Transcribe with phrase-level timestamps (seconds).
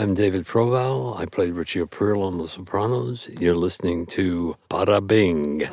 [0.00, 1.18] I'm David Proval.
[1.18, 3.28] I played Richie Aprile on The Sopranos.
[3.40, 5.68] You're listening to Pod-a-Bing.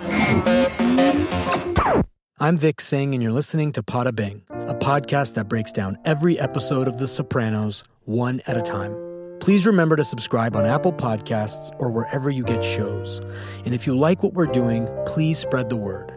[2.39, 6.87] I'm Vik Singh, and you're listening to Pod-a-Bing, a podcast that breaks down every episode
[6.87, 8.95] of The Sopranos one at a time.
[9.41, 13.21] Please remember to subscribe on Apple Podcasts or wherever you get shows.
[13.63, 16.11] And if you like what we're doing, please spread the word.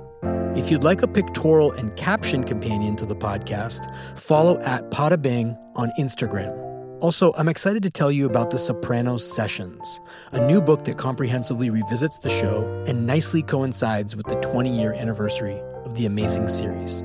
[0.56, 5.92] If you'd like a pictorial and caption companion to the podcast, follow at Pod-a-Bing on
[5.98, 6.67] Instagram.
[7.00, 10.00] Also, I'm excited to tell you about The Sopranos Sessions,
[10.32, 14.92] a new book that comprehensively revisits the show and nicely coincides with the 20 year
[14.92, 17.04] anniversary of the amazing series.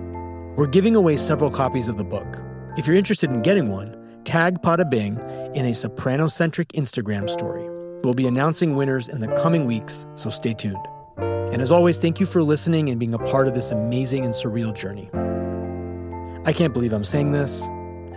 [0.55, 2.41] We're giving away several copies of the book.
[2.75, 5.19] If you're interested in getting one, tag Pod-a-Bing
[5.53, 7.69] in a soprano centric Instagram story.
[8.03, 10.87] We'll be announcing winners in the coming weeks, so stay tuned.
[11.17, 14.33] And as always, thank you for listening and being a part of this amazing and
[14.33, 15.11] surreal journey.
[16.45, 17.69] I can't believe I'm saying this.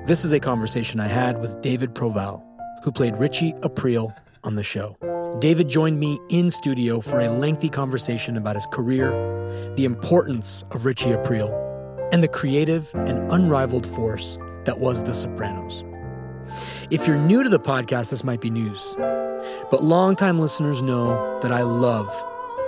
[0.07, 2.41] This is a conversation I had with David Proval,
[2.85, 4.15] who played Richie Aprile
[4.45, 4.97] on the show.
[5.41, 9.11] David joined me in studio for a lengthy conversation about his career,
[9.75, 11.51] the importance of Richie Aprile,
[12.13, 15.83] and the creative and unrivaled force that was The Sopranos.
[16.89, 18.95] If you're new to the podcast, this might be news,
[19.73, 22.07] but longtime listeners know that I love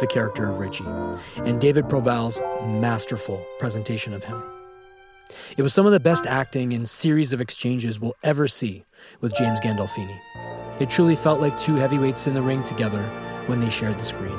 [0.00, 0.86] the character of Richie
[1.36, 4.42] and David Proval's masterful presentation of him.
[5.56, 8.84] It was some of the best acting and series of exchanges we'll ever see
[9.20, 10.18] with James Gandolfini.
[10.80, 13.02] It truly felt like two heavyweights in the ring together
[13.46, 14.38] when they shared the screen.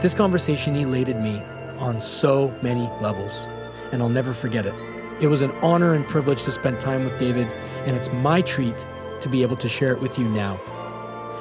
[0.00, 1.40] This conversation elated me
[1.78, 3.46] on so many levels,
[3.92, 4.74] and I'll never forget it.
[5.20, 7.46] It was an honor and privilege to spend time with David,
[7.86, 8.86] and it's my treat
[9.20, 10.58] to be able to share it with you now.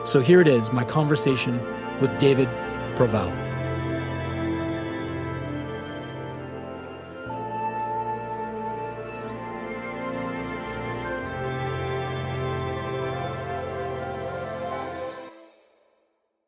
[0.06, 1.59] So here it is my conversation
[2.02, 2.48] with David
[2.98, 3.48] Proval.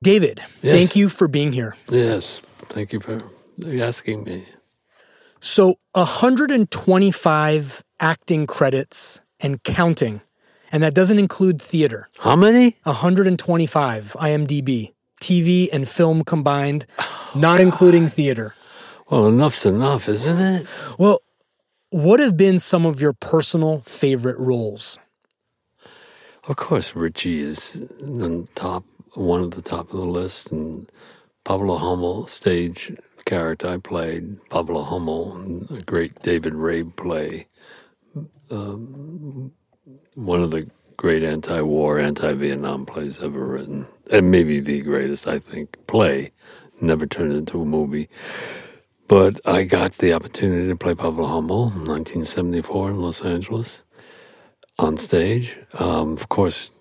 [0.03, 0.75] David, Yes.
[0.77, 1.75] thank you for being here.
[1.89, 3.19] Yes, thank you for
[3.79, 4.45] asking me.
[5.39, 10.21] So, 125 acting credits and counting.
[10.71, 12.07] And that doesn't include theater.
[12.19, 12.77] How many?
[12.83, 16.85] 125 IMDb, TV and film combined,
[17.35, 18.55] not including theater.
[19.09, 20.65] Well, enough's enough, isn't it?
[20.97, 21.21] Well,
[21.89, 24.97] what have been some of your personal favorite roles?
[26.47, 30.89] Of course, Richie is on top, one at the top of the list, and
[31.43, 32.93] Pavlo Hummel, stage
[33.25, 37.47] character I played, Pavlo Hummel, a great David Rabe play.
[38.49, 39.51] Um,
[40.15, 45.77] one of the great anti-war, anti-Vietnam plays ever written, and maybe the greatest, I think,
[45.87, 46.31] play.
[46.79, 48.09] Never turned into a movie.
[49.07, 53.83] But I got the opportunity to play Pavlo Hummel in 1974 in Los Angeles
[54.79, 55.57] on stage.
[55.73, 56.71] Um, of course,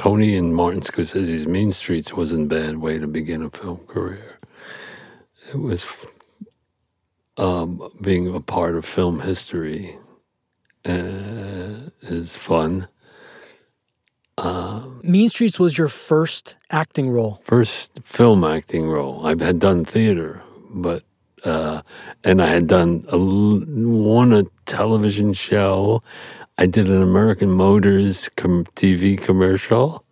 [0.00, 4.38] Tony and Martin Scorsese's Mean Streets wasn't a bad way to begin a film career.
[5.52, 5.86] It was
[7.36, 9.98] um, being a part of film history
[10.86, 12.88] uh, is fun.
[15.02, 17.38] Mean Streets was your first acting role.
[17.42, 19.26] First film acting role.
[19.26, 20.40] I had done theater,
[20.70, 21.04] but
[21.44, 21.82] uh,
[22.24, 26.00] and I had done a, one a television show.
[26.60, 30.04] I did an American Motors com- TV commercial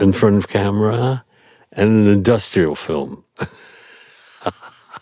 [0.00, 1.24] in front of camera,
[1.70, 3.24] and an industrial film.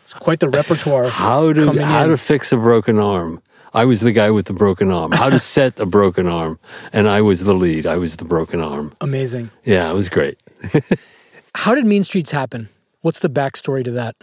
[0.03, 1.09] It's quite the repertoire.
[1.09, 2.11] How to how in.
[2.11, 3.41] to fix a broken arm.
[3.73, 5.13] I was the guy with the broken arm.
[5.13, 6.59] How to set a broken arm,
[6.93, 7.87] and I was the lead.
[7.87, 8.93] I was the broken arm.
[9.01, 9.51] Amazing.
[9.65, 10.39] Yeah, it was great.
[11.55, 12.69] How did Mean Streets happen?
[13.01, 14.17] What's the backstory to that?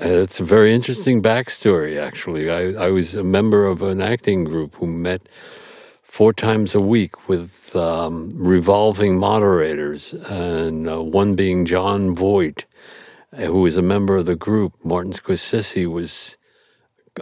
[0.00, 2.50] Uh, It's a very interesting backstory, actually.
[2.50, 5.28] I, I was a member of an acting group who met
[6.02, 12.64] four times a week with um, revolving moderators, and uh, one being Jon Voight,
[13.32, 14.72] uh, who was a member of the group.
[14.82, 16.36] Martin Scorsese was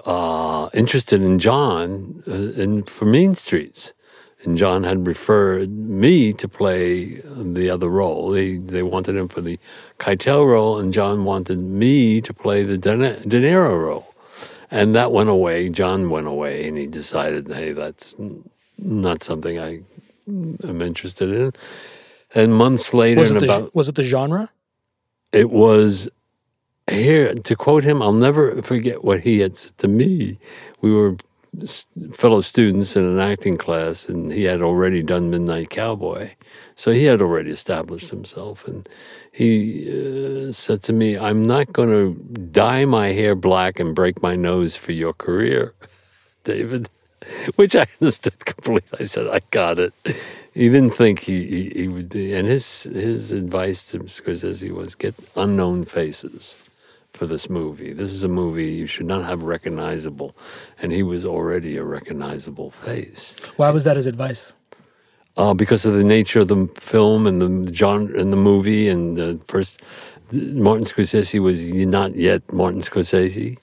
[0.04, 3.92] uh, interested in Jon uh, in, for Mean Streets.
[4.42, 8.30] And Jon had referred me to play the other role.
[8.30, 9.58] They they wanted him for the
[9.98, 14.14] Keitel role, and Jon wanted me to play the De De Niro role.
[14.70, 15.68] And that went away.
[15.68, 18.16] Jon went away, and he decided, hey, that's
[18.78, 19.80] not something I
[20.28, 21.52] am interested in.
[22.34, 24.50] And months later, Was it, the, about was it the genre?
[25.32, 26.08] it was
[26.88, 30.38] here to quote him i'll never forget what he had said to me
[30.80, 31.14] we were
[32.12, 36.30] fellow students in an acting class and he had already done midnight cowboy
[36.76, 38.88] so he had already established himself and
[39.32, 42.14] he uh, said to me i'm not going to
[42.52, 45.74] dye my hair black and break my nose for your career
[46.44, 46.88] david
[47.56, 49.00] which I understood completely.
[49.00, 49.92] I said, I got it.
[50.54, 52.32] He didn't think he, he, he would be.
[52.32, 56.69] And his, his advice to Scorsese was get unknown faces
[57.20, 57.92] for this movie.
[57.92, 60.34] This is a movie you should not have recognizable.
[60.80, 63.36] And he was already a recognizable face.
[63.58, 64.54] Why was that his advice?
[65.36, 68.88] Uh, because of the nature of the film and the genre and the movie.
[68.88, 69.82] And the first,
[70.32, 73.58] Martin Scorsese was not yet Martin Scorsese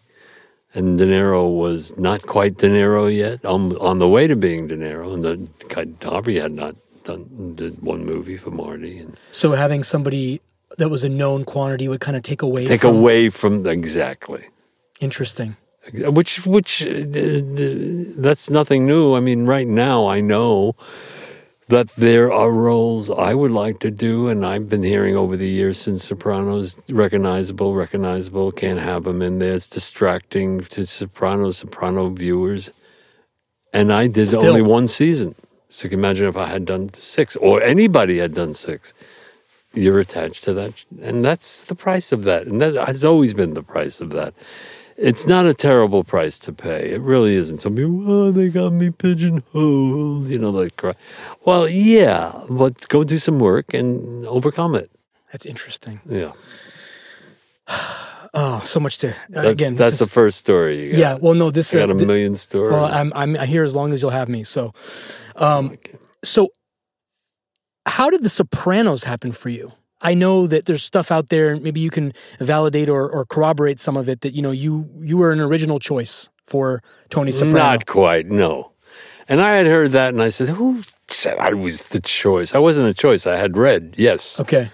[0.75, 4.67] and De Niro was not quite De Niro yet, on, on the way to being
[4.67, 6.75] De Niro, and the Harvey had not
[7.05, 8.99] done did one movie for Marty.
[8.99, 10.41] And so having somebody
[10.77, 14.47] that was a known quantity would kind of take away take from, away from exactly.
[14.99, 15.57] Interesting.
[15.93, 17.03] Which which uh,
[18.17, 19.15] that's nothing new.
[19.15, 20.75] I mean, right now I know
[21.67, 25.47] that there are roles I would like to do, and I've been hearing over the
[25.47, 29.53] years since Sopranos, recognizable, recognizable, can't have them in there.
[29.53, 32.71] It's distracting to Sopranos, Soprano viewers.
[33.73, 34.47] And I did Still.
[34.47, 35.35] only one season.
[35.69, 38.93] So you can imagine if I had done six, or anybody had done six.
[39.83, 40.73] You're attached to that.
[41.01, 42.47] And that's the price of that.
[42.47, 44.33] And that has always been the price of that
[44.97, 46.89] it's not a terrible price to pay.
[46.89, 47.59] It really isn't.
[47.61, 50.81] Some people, oh, they got me pigeonholed, you know, like,
[51.45, 54.89] well, yeah, but go do some work and overcome it.
[55.31, 56.01] That's interesting.
[56.09, 56.31] Yeah.
[58.33, 59.73] Oh, so much to uh, again.
[59.75, 60.83] this that's is- the first story.
[60.83, 60.97] You got.
[60.99, 61.17] yeah.
[61.19, 62.73] Well, no, this I got uh, a million stories.
[62.73, 64.43] well, I'm I'm here as long as you'll have me.
[64.43, 64.73] So,
[65.37, 65.93] um, Okay.
[66.23, 66.49] so
[67.87, 69.73] how did The Sopranos happen for you?
[70.01, 73.79] I know that there's stuff out there, and maybe you can validate or, or corroborate
[73.79, 74.21] some of it.
[74.21, 77.57] That you know you you were an original choice for Tony Soprano.
[77.57, 78.71] Not quite, no.
[79.27, 82.53] And I had heard that, and I said, "Who said I was the choice?
[82.53, 83.25] I wasn't a choice.
[83.25, 84.69] I had read, yes, okay.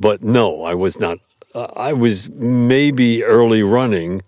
[0.00, 1.18] but no, I was not.
[1.54, 4.22] Uh, I was maybe early running,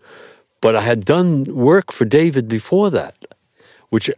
[0.61, 3.17] but I had done work for David before that,
[3.88, 4.11] which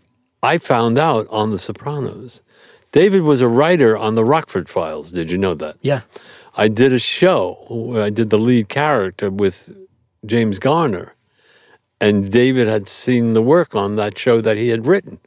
[0.43, 2.43] I found out on The Sopranos.
[2.93, 5.13] David was a writer on the Rockford Files.
[5.13, 5.77] Did you know that?
[5.83, 6.03] Yeah.
[6.57, 9.77] I did a show where I did the lead character with
[10.25, 11.13] James Garner,
[12.01, 15.21] and David had seen the work on that show that he had written.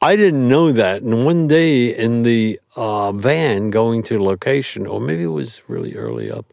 [0.00, 5.00] I didn't know that, and one day in the uh, van going to location, or
[5.00, 6.52] maybe it was really early up,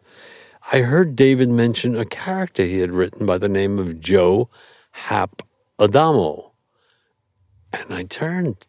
[0.71, 4.49] I heard David mention a character he had written by the name of Joe
[4.91, 5.41] Hap
[5.79, 6.51] Adamo,
[7.73, 8.67] and I turned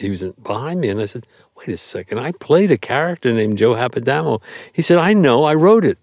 [0.00, 1.26] he was behind me and I said,
[1.56, 4.42] wait a second, I played a character named Joe Hapadamo.
[4.72, 5.98] He said, I know, I wrote it.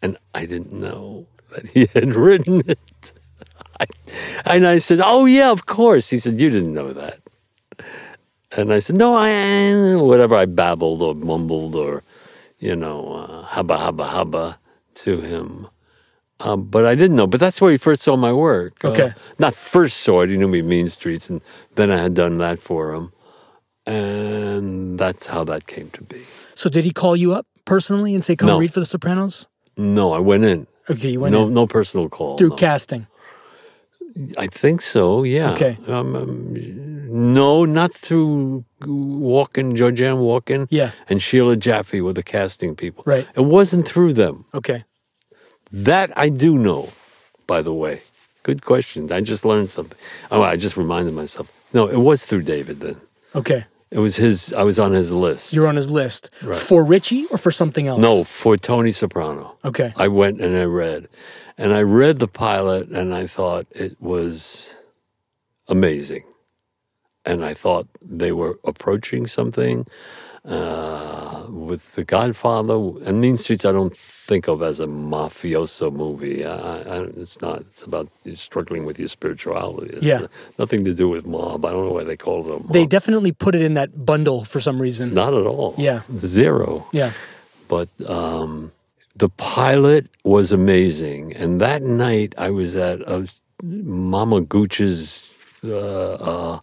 [0.00, 3.12] And I didn't know that he had written it.
[3.80, 3.86] I,
[4.46, 6.10] and I said, oh, yeah, of course.
[6.10, 7.18] He said, you didn't know that.
[8.52, 12.02] And I said, no, I, whatever I babbled or mumbled or,
[12.58, 14.56] you know, uh, haba, haba, haba
[14.94, 15.68] to him.
[16.40, 17.26] Um, but I didn't know.
[17.26, 18.84] But that's where he first saw my work.
[18.84, 19.12] Uh, Okay.
[19.38, 20.30] not first saw it.
[20.30, 21.40] He knew me Mean Streets, and
[21.74, 23.12] then I had done that for him,
[23.86, 26.20] and that's how that came to be.
[26.54, 28.58] So did he call you up personally and say, "Come No.
[28.58, 29.48] read for The Sopranos"?
[29.76, 30.66] No, I went in.
[30.88, 32.36] Okay, you went no, in no personal call.
[32.38, 32.56] through no.
[32.56, 33.06] casting.
[34.36, 35.22] I think so.
[35.22, 35.52] Yeah.
[35.52, 35.78] Okay.
[35.86, 40.90] Um, um, no, not through walking, Walken, Georgianne Walken, Yeah.
[41.08, 43.04] and Sheila Jaffe were the casting people.
[43.06, 43.26] Right.
[43.36, 44.46] It wasn't through them.
[44.52, 44.84] Okay.
[45.72, 46.88] That I do know,
[47.46, 48.02] by the way.
[48.42, 49.10] Good question.
[49.12, 49.98] I just learned something.
[50.30, 51.50] Oh, I just reminded myself.
[51.72, 53.00] No, it was through David then.
[53.34, 53.64] Okay.
[53.90, 54.52] It was his.
[54.52, 55.52] I was on his list.
[55.52, 56.56] You're on his list Right.
[56.56, 58.00] for Richie or for something else?
[58.00, 59.56] no for Tony Soprano.
[59.64, 59.92] Okay.
[59.96, 61.08] I went and I read,
[61.58, 64.76] and I read the pilot, and I thought it was
[65.68, 66.22] amazing,
[67.24, 69.86] and I thought they were approaching something
[70.44, 73.64] uh, with The Godfather and Mean Streets.
[73.64, 76.44] I don't think of as a mafioso movie.
[76.44, 77.60] I, I, it's not.
[77.62, 79.94] It's about struggling with your spirituality.
[79.94, 80.26] It's Yeah.
[80.58, 81.64] nothing to do with mob.
[81.64, 82.72] I don't know why they call it a mob.
[82.72, 85.12] They definitely put it in that bundle for some reason.
[85.14, 85.74] not at all.
[85.76, 86.02] Yeah.
[86.16, 87.12] zero yeah.
[87.68, 88.72] but um,
[89.16, 91.34] the pilot was amazing.
[91.36, 93.26] And that night, I was at uh,
[93.62, 95.26] Mama Gooch's.
[95.62, 96.60] Uh, uh,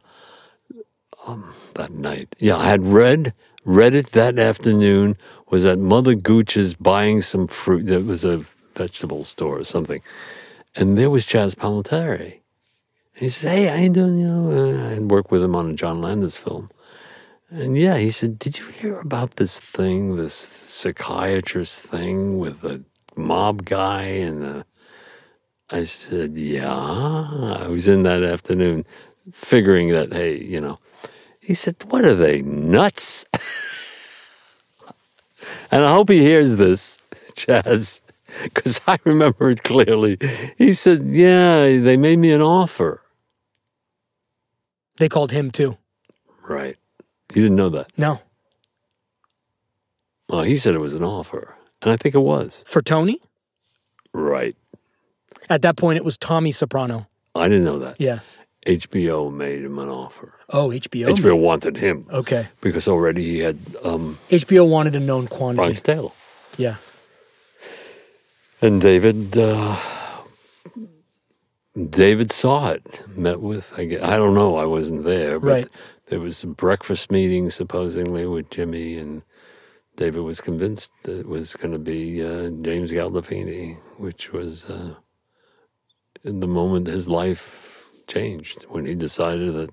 [1.27, 3.33] um, that night, yeah, I had read
[3.67, 5.17] read it that afternoon.
[5.51, 7.85] Was at Mother Gooch's buying some fruit.
[7.85, 8.43] That was a
[8.73, 10.01] vegetable store or something,
[10.75, 12.41] and there was Chaz Palminteri.
[13.13, 15.69] And he says, "Hey, I doing?" You know, uh, I had worked with him on
[15.69, 16.71] a John Landis film.
[17.49, 22.83] And yeah, he said, Did you hear about this thing, this psychiatrist thing with a
[23.15, 24.03] mob guy?
[24.03, 24.63] And uh,
[25.69, 26.67] I said, Yeah.
[26.69, 28.85] I was in that afternoon
[29.31, 30.79] figuring that, hey, you know.
[31.47, 33.25] He said, What are they, nuts?
[35.71, 36.99] and I hope he hears this,
[37.35, 38.01] Chaz,
[38.43, 40.17] because I remember it clearly.
[40.57, 43.01] He said, Yeah, they made me an offer.
[44.97, 45.77] They called him too.
[46.49, 46.75] Right.
[47.33, 47.97] You didn't know that.
[47.97, 48.19] No.
[50.27, 52.61] Well, he said it was an offer, and I think it was.
[52.67, 53.21] For Tony?
[54.11, 54.57] Right.
[55.49, 57.07] At that point, it was Tommy Soprano.
[57.33, 58.01] I didn't know that.
[58.01, 58.19] Yeah.
[58.67, 60.33] HBO made him an offer.
[60.49, 61.07] Oh, HBO.
[61.09, 62.47] HBO wanted him Okay.
[62.61, 65.55] because already he had um, HBO wanted a known quantity.
[65.65, 66.13] Bronx Tale.
[66.57, 66.75] Yeah.
[68.61, 69.77] And David, uh,
[71.89, 73.03] David saw it.
[73.15, 74.55] Met with I, gue- I don't know.
[74.55, 75.67] I wasn't there, but Right.
[76.07, 79.21] there was a breakfast meeting supposedly with Jimmy, and
[79.95, 84.95] David was convinced that it was going to be uh, James Gandolfini, which was uh,
[86.23, 87.76] in the moment his life
[88.07, 89.69] changed when he decided that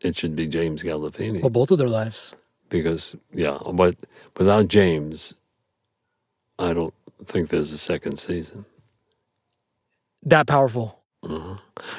[0.00, 2.34] it should be James Gandolfini Well, both of their lives.
[2.68, 3.96] because yeah, but
[4.36, 5.34] without James,
[6.58, 6.94] I don't
[7.24, 8.66] think there's a second season.
[10.22, 11.00] That powerful.
[11.22, 11.56] Uh-huh.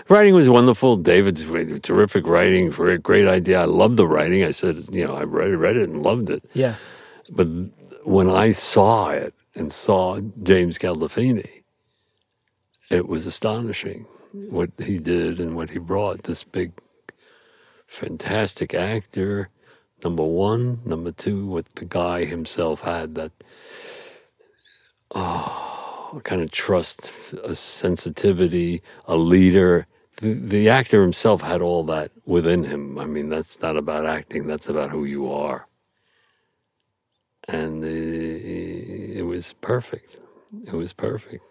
[0.10, 0.96] Writing was wonderful.
[0.98, 1.44] David's
[1.82, 3.62] terrific writing, great, great idea.
[3.62, 4.44] I loved the writing.
[4.44, 6.44] I said, you know, I read, read it and loved it.
[6.54, 6.76] Yeah.
[7.30, 7.48] But
[8.04, 11.64] when I saw it and saw James Gandolfini,
[12.90, 16.24] it was astonishing what he did and what he brought.
[16.24, 16.74] This big,
[17.88, 19.50] fantastic actor,
[20.04, 20.82] number one.
[20.86, 23.32] Number two, what the guy himself had that
[25.16, 27.12] oh, kind of trust,
[27.44, 29.88] a sensitivity, a leader.
[30.18, 32.98] The, the actor himself had all that within him.
[33.00, 35.68] I mean, that's not about acting, that's about who you are
[37.48, 40.18] and uh, it was perfect.
[40.66, 41.44] It was perfect.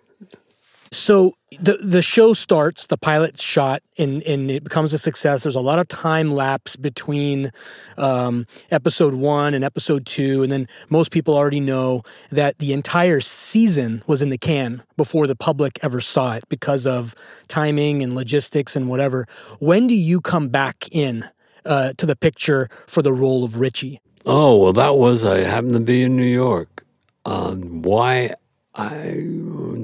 [0.91, 5.43] So the the show starts, the pilot's shot, and and it becomes a success.
[5.43, 7.53] There's a lot of time lapse between
[7.97, 13.21] um, episode one and episode two, and then most people already know that the entire
[13.21, 17.15] season was in the can before the public ever saw it because of
[17.49, 19.27] timing and logistics and whatever.
[19.59, 21.29] When do you come back in
[21.65, 24.01] uh, to the picture for the role of Richie?
[24.25, 26.85] Oh well, that was I happened to be in New York.
[27.25, 28.35] Um, why
[28.75, 29.25] I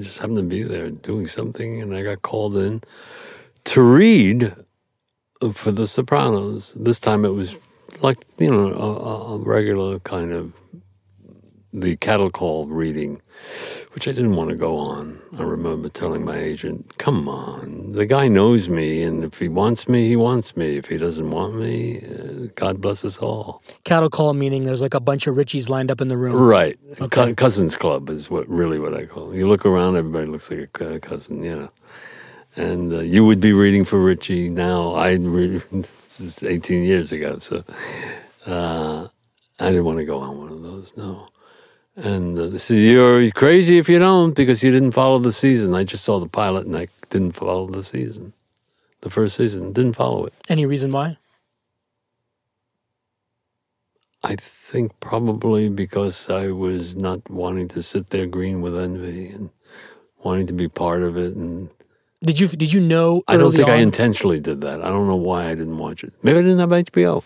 [0.03, 2.81] just happened to be there doing something, and I got called in
[3.65, 4.55] to read
[5.53, 6.73] for The Sopranos.
[6.77, 7.57] This time it was
[8.01, 10.53] like you know a, a regular kind of
[11.73, 13.19] the cattle call reading,
[13.93, 15.19] which I didn't want to go on.
[15.37, 19.89] I remember telling my agent, "Come on, the guy knows me, and if he wants
[19.89, 20.77] me, he wants me.
[20.77, 24.93] If he doesn't want me, uh, God bless us all." Cattle call meaning there's like
[24.93, 26.35] a bunch of Richies lined up in the room.
[26.35, 26.77] Right.
[27.01, 27.07] Okay.
[27.07, 29.37] Co- cousins club is what really what I call it.
[29.37, 31.69] You look around, everybody looks like a cousin, you know.
[32.55, 34.93] And uh, you would be reading for Richie now.
[34.93, 37.63] I re- this is 18 years ago, so
[38.45, 39.07] uh,
[39.59, 40.93] I didn't want to go on one of those.
[40.95, 41.27] No.
[41.95, 45.75] And uh, they said, You're crazy if you don't because you didn't follow the season.
[45.75, 48.33] I just saw the pilot and I didn't follow the season.
[49.01, 50.33] The first season, didn't follow it.
[50.49, 51.17] Any reason why?
[54.23, 59.49] I think probably because I was not wanting to sit there green with envy and
[60.23, 61.35] wanting to be part of it.
[61.35, 61.69] And
[62.25, 63.21] Did you did you know?
[63.27, 64.81] I don't think I intentionally did that.
[64.81, 66.13] I don't know why I didn't watch it.
[66.23, 67.23] Maybe I didn't have HBO.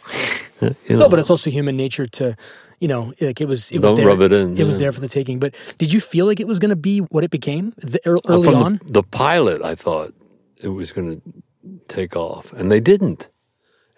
[0.61, 2.35] you know, No, but it's also human nature to,
[2.79, 3.71] you know, like it was.
[3.71, 5.39] It was Don't there, rub it in, It was there for the taking.
[5.39, 8.17] But did you feel like it was going to be what it became the, ear-
[8.27, 8.79] early from the- on?
[8.85, 10.13] The, pilot, I thought
[10.57, 11.21] it was going to
[11.87, 13.29] take off, and they didn't.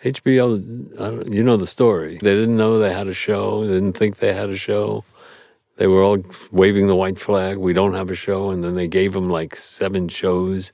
[0.03, 2.19] HBO, I don't, you know the story.
[2.21, 3.65] They didn't know they had a show.
[3.65, 5.03] They didn't think they had a show.
[5.79, 6.17] They were all
[6.51, 7.57] waving the white flag.
[7.57, 10.73] We don't have a show, and then they gave them like seven shows,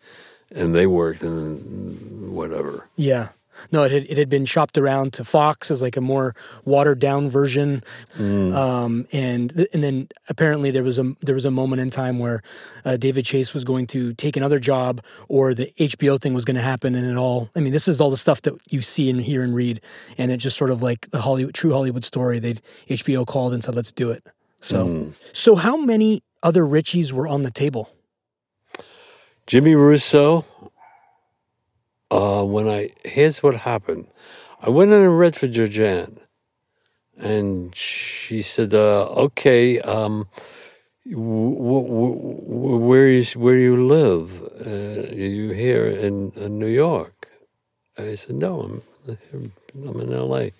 [0.54, 2.88] and they worked and whatever.
[2.96, 3.30] Yeah.
[3.72, 6.36] No, it had, it had been shopped around to Fox as like a more
[6.66, 7.84] watered down version,
[8.18, 8.54] Mm.
[8.54, 12.20] um, and th- and then apparently there was a there was a moment in time
[12.20, 12.42] where
[12.84, 16.58] uh, David Chase was going to take another job, or the HBO thing was going
[16.58, 17.50] to happen, and it all.
[17.56, 19.80] I mean, this is all the stuff that you see and hear and read,
[20.18, 22.40] and it just sort of like the Hollywood true Hollywood story.
[22.40, 22.56] They
[22.90, 24.22] HBO called and said, "Let's do it."
[24.62, 25.14] So, Mm.
[25.34, 27.90] so how many other Richies were on the table?
[29.48, 30.44] Jimmy Russo.
[32.12, 34.08] Uh, when I here's what happened,
[34.62, 36.18] I went in and read for Georgianne,
[37.18, 40.28] and she said, uh, "Okay, um,
[41.06, 41.88] w- w-
[42.48, 44.42] w- where is where you live?
[44.66, 47.28] Uh, are you here in, in New York?"
[47.98, 49.52] I said, "No, I'm
[49.88, 50.54] I'm in L.A."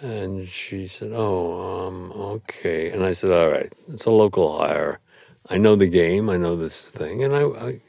[0.00, 5.00] And she said, "Oh, um, okay." And I said, "All right, it's a local hire.
[5.48, 6.28] I know the game.
[6.30, 7.80] I know this thing." And I, I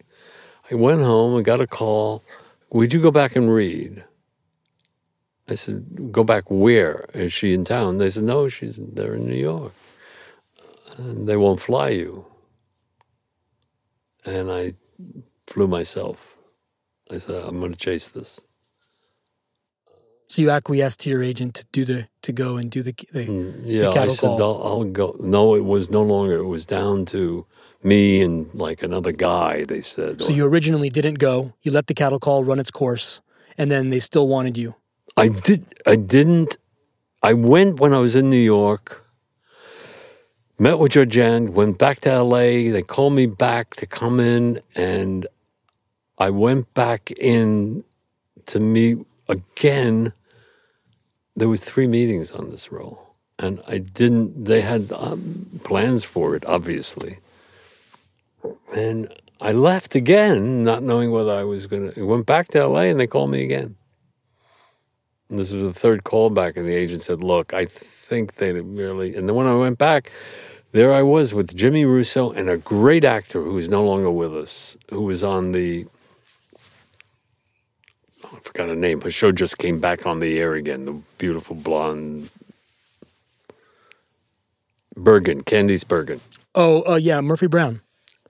[0.71, 2.23] I went home and got a call.
[2.71, 4.03] Would you go back and read?
[5.47, 7.05] I said, Go back where?
[7.13, 7.97] Is she in town?
[7.97, 9.73] They said, No, she's there in New York.
[10.97, 12.25] And they won't fly you.
[14.25, 14.73] And I
[15.47, 16.35] flew myself.
[17.09, 18.41] I said, I'm going to chase this.
[20.27, 23.63] So you acquiesced to your agent to do the to go and do the, mm,
[23.63, 24.41] the Yeah, I cattle said call.
[24.41, 25.15] I'll, I'll go.
[25.19, 26.35] No, it was no longer.
[26.35, 27.45] It was down to
[27.81, 29.63] me and like another guy.
[29.63, 30.21] They said.
[30.21, 31.53] so you originally didn't go.
[31.61, 33.21] You let the cattle call run its course,
[33.57, 34.75] and then they still wanted you.
[35.15, 35.65] I did.
[35.85, 36.57] I didn't.
[37.23, 39.05] I went when I was in New York.
[40.59, 41.53] Met with Jan.
[41.53, 42.69] Went back to L.A.
[42.71, 45.25] They called me back to come in, and
[46.17, 47.83] I went back in
[48.47, 48.97] to meet
[49.29, 50.13] again.
[51.37, 54.45] There were three meetings on this role, and I didn't.
[54.45, 57.19] They had um, plans for it, obviously,
[58.75, 62.07] and I left again, not knowing whether I was going to.
[62.07, 62.89] Went back to L.A.
[62.89, 63.75] and they called me again.
[65.29, 68.53] And this was the third call back, and the agent said, "Look, I think they
[68.53, 70.11] really." And then when I went back,
[70.71, 74.35] there I was with Jimmy Russo and a great actor who is no longer with
[74.35, 75.85] us, who was on the.
[78.33, 79.01] I forgot her name.
[79.01, 80.85] Her show just came back on the air again.
[80.85, 82.29] The beautiful blonde
[84.95, 86.19] Bergen, Candice Bergen.
[86.55, 87.81] Oh, uh, yeah, Murphy Brown.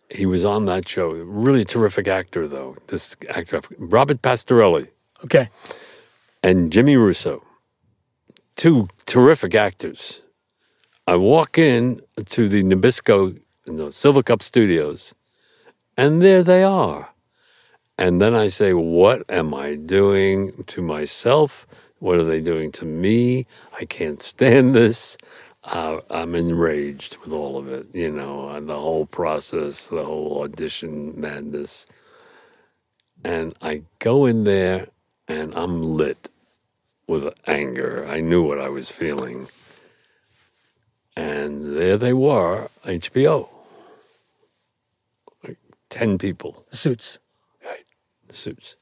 [0.10, 1.12] He was on that show.
[1.12, 2.76] Really terrific actor, though.
[2.88, 4.88] This actor, Robert Pastorelli.
[5.24, 5.50] Okay.
[6.44, 7.44] and Jimmy Russo,
[8.56, 10.22] two terrific actors.
[11.08, 15.16] I walk in to the Nabisco, no, Silvercup Studios,
[15.98, 17.10] and there they are.
[17.98, 21.66] And then I say, What am I doing to myself?
[22.00, 23.48] What are they doing to me?
[23.80, 25.18] I can't stand this.
[25.64, 30.44] Uh, I'm enraged with all of it, you know, and the whole process, the whole
[30.44, 31.88] audition madness.
[33.24, 34.88] And I go in there
[35.28, 36.30] and I'm lit
[37.08, 38.06] with anger.
[38.08, 39.48] I knew what I was feeling.
[41.18, 43.50] And there they were, HBO.
[45.44, 45.58] Like
[45.90, 47.18] 10 people, Suits.
[48.28, 48.36] Right?
[48.36, 48.76] Suits.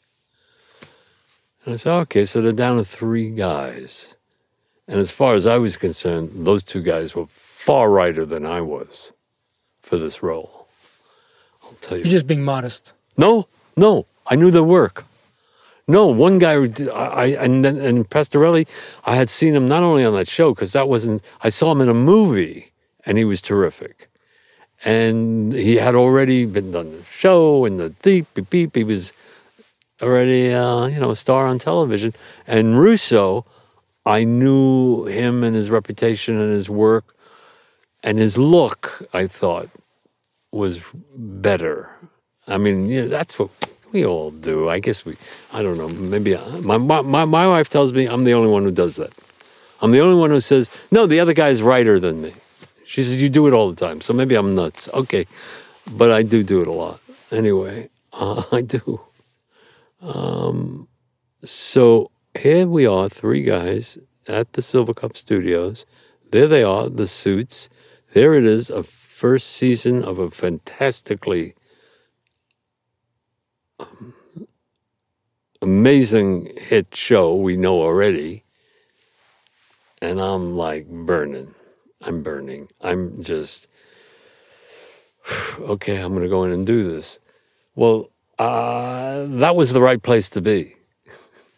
[1.64, 4.18] And I said, okay, so they're down to three guys.
[4.88, 8.62] And as far as I was concerned, those two guys were far righter than I
[8.62, 9.14] was
[9.82, 10.68] for this role.
[11.64, 12.04] I'll tell you.
[12.04, 12.94] You're just being modest.
[13.18, 15.06] No, no, I knew their work.
[15.88, 18.68] No, one guy, I, I and then and Pastorelli,
[19.06, 21.24] I had seen him not only on that show because that wasn't.
[21.42, 22.72] I saw him in a movie,
[23.06, 24.10] and he was terrific.
[24.84, 28.76] And he had already been done the show and the beep beep beep.
[28.76, 29.14] He was
[30.02, 32.14] already, uh, you know, a star on television.
[32.48, 33.46] And Russo,
[34.06, 37.16] I knew him and his reputation and his work,
[38.04, 39.08] and his look.
[39.14, 39.70] I thought
[40.52, 40.82] was
[41.16, 41.90] better.
[42.48, 43.50] I mean, you know, that's what
[43.92, 44.70] we all do.
[44.70, 45.16] I guess we,
[45.54, 48.50] I don't know, maybe I, my, my, my my wife tells me I'm the only
[48.50, 49.14] one who does that.
[49.82, 52.34] I'm the only one who says, no, the other guy's righter than me.
[52.86, 54.00] She says, you do it all the time.
[54.02, 54.90] So maybe I'm nuts.
[54.94, 55.26] Okay.
[55.92, 57.00] But I do do it a lot.
[57.32, 59.02] Anyway, uh, I do.
[60.06, 60.88] Um,
[61.44, 65.86] so here we are, three guys at the Silvercup Studios.
[66.30, 67.70] There they are, the suits.
[68.14, 71.56] There it is, a first season of a fantastically
[73.80, 74.14] um,
[75.62, 78.44] amazing hit show we know already.
[80.02, 81.56] And I'm like burning.
[82.02, 82.70] I'm burning.
[82.80, 83.68] I'm just,
[85.60, 87.20] okay, I'm going to go in and do this.
[87.74, 90.76] Well, uh, that was the right place to be.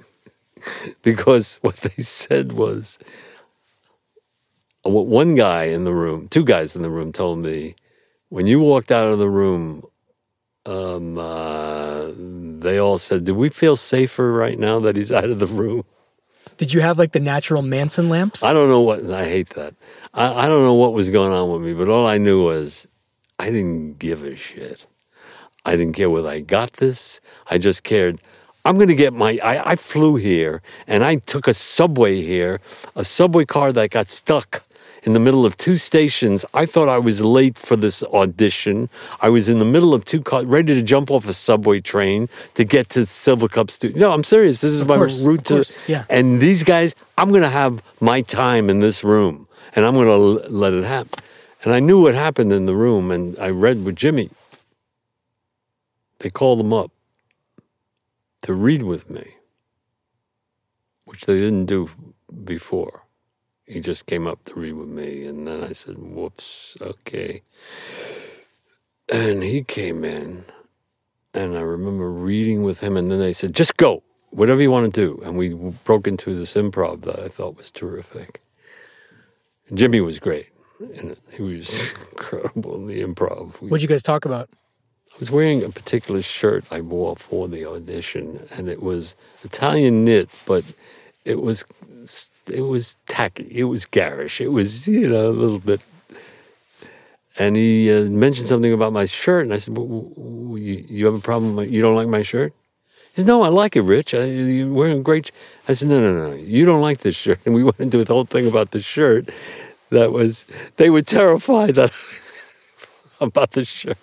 [1.04, 3.00] because what they said was,
[4.84, 7.76] what one guy in the room, two guys in the room told me,
[8.30, 9.84] when you walked out of the room,
[10.66, 15.40] um, uh, they all said, "Do we feel safer right now that he's out of
[15.40, 15.84] the room?"
[16.58, 18.44] Did you have like the natural Manson lamps?
[18.44, 19.10] I don't know what.
[19.10, 19.76] I hate that.
[20.14, 22.88] I, I don't know what was going on with me, but all I knew was
[23.40, 24.86] I didn't give a shit.
[25.68, 27.20] I didn't care whether I got this.
[27.52, 28.20] I just cared.
[28.66, 29.38] I'm going to get my.
[29.44, 32.60] I, I flew here and I took a subway here,
[32.96, 34.64] a subway car that got stuck
[35.04, 36.44] in the middle of two stations.
[36.54, 38.90] I thought I was late for this audition.
[39.22, 42.28] I was in the middle of two cars, ready to jump off a subway train
[42.56, 44.00] to get to Silvercup Studio.
[44.00, 44.62] No, I'm serious.
[44.62, 45.54] This is Of my course, route to.
[45.56, 46.04] course, yeah.
[46.10, 50.08] And these guys, I'm going to have my time in this room and I'm going
[50.08, 51.24] to let it happen.
[51.64, 54.30] And I knew what happened in the room and I read with Jimmy.
[56.20, 56.92] They called him up
[58.44, 59.36] to read with me,
[61.06, 61.90] which they didn't do
[62.44, 63.04] before.
[63.66, 65.26] He just came up to read with me.
[65.26, 67.42] And then I said, whoops, okay.
[69.10, 70.46] And he came in
[71.34, 72.98] and I remember reading with him.
[72.98, 75.22] And then they said, just go, whatever you want to do.
[75.24, 75.50] And we
[75.84, 78.42] broke into this improv that I thought was terrific.
[79.74, 80.48] Jimmy was great.
[80.80, 83.56] And he was incredible in the improv.
[83.62, 84.50] What'd you guys talk about?
[85.20, 90.30] Was wearing a particular shirt I wore for the audition, and it was Italian knit,
[90.46, 90.64] but
[91.26, 91.66] it was
[92.52, 93.48] it was tacky.
[93.52, 94.40] It was garish.
[94.42, 95.82] It was you know a little bit.
[97.40, 100.12] And he uh, mentioned something about my shirt, and I said, well,
[100.58, 101.60] you, "You have a problem?
[101.70, 102.54] You don't like my shirt?"
[103.14, 104.14] He said, "No, I like it, Rich.
[104.14, 105.32] I, you're wearing great."
[105.68, 106.36] I said, "No, no, no.
[106.36, 109.30] You don't like this shirt." And we went into the whole thing about the shirt.
[109.90, 110.46] That was
[110.78, 111.92] they were terrified that
[113.22, 113.98] about the shirt,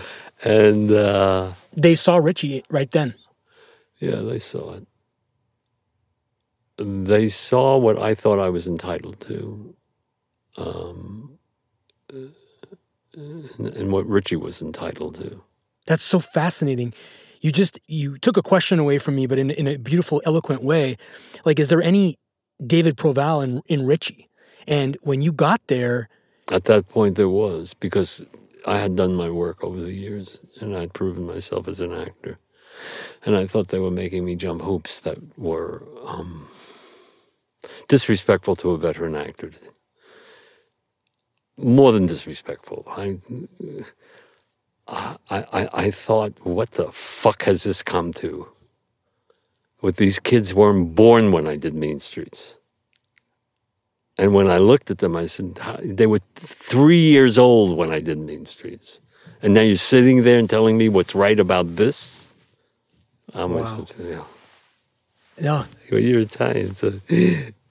[0.44, 3.14] and uh, They saw Richie right then.
[3.98, 4.86] yeah, they saw it.
[6.78, 9.74] They saw what I thought I was entitled to,
[10.56, 11.38] um,
[13.14, 15.42] and, and what Richie was entitled to.
[15.86, 16.94] That's so fascinating.
[17.40, 20.62] You just you took a question away from me, but in in a beautiful, eloquent
[20.62, 20.96] way.
[21.44, 22.18] Like, is there any
[22.64, 24.28] David Proval in in Richie?
[24.66, 26.08] And when you got there,
[26.50, 28.24] At that point, there was because
[28.66, 32.38] I had done my work over the years and I'd proven myself as an actor,
[33.24, 36.46] and I thought they were making me jump hoops that were um,
[37.88, 39.50] disrespectful to a veteran actor.
[41.56, 43.18] More than disrespectful, I,
[44.88, 48.50] I, I, I thought, what the fuck has this come to?
[49.80, 52.56] With these kids weren't born when I did Mean Streets.
[54.18, 58.00] And when I looked at them, I said, they were three years old when I
[58.00, 59.00] did Mean Streets.
[59.42, 62.28] And now you're sitting there and telling me what's right about this?
[63.34, 63.86] I'm Wow.
[63.96, 64.24] to- yeah.
[65.40, 66.92] no, Well, you're Italian, so.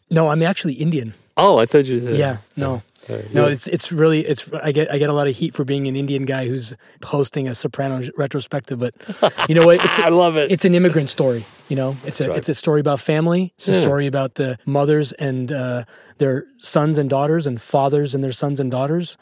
[0.09, 1.13] no, I'm actually Indian.
[1.37, 2.17] Oh, I thought you said.
[2.17, 2.81] Yeah, no.
[3.07, 3.25] Sorry.
[3.33, 3.53] No, Yeah.
[3.53, 5.95] it's it's really it's I get I get a lot of heat for being an
[5.95, 8.93] Indian guy who's hosting a Sopranos retrospective, but
[9.49, 9.83] you know what?
[9.83, 10.51] It's I love it.
[10.51, 11.43] it's an immigrant story.
[11.69, 12.37] You know, it's a right.
[12.37, 13.53] it's a story about family.
[13.57, 13.81] It's a Yeah.
[13.81, 15.83] story about the mothers and uh,
[16.19, 19.17] their sons and daughters, and fathers and their sons and daughters,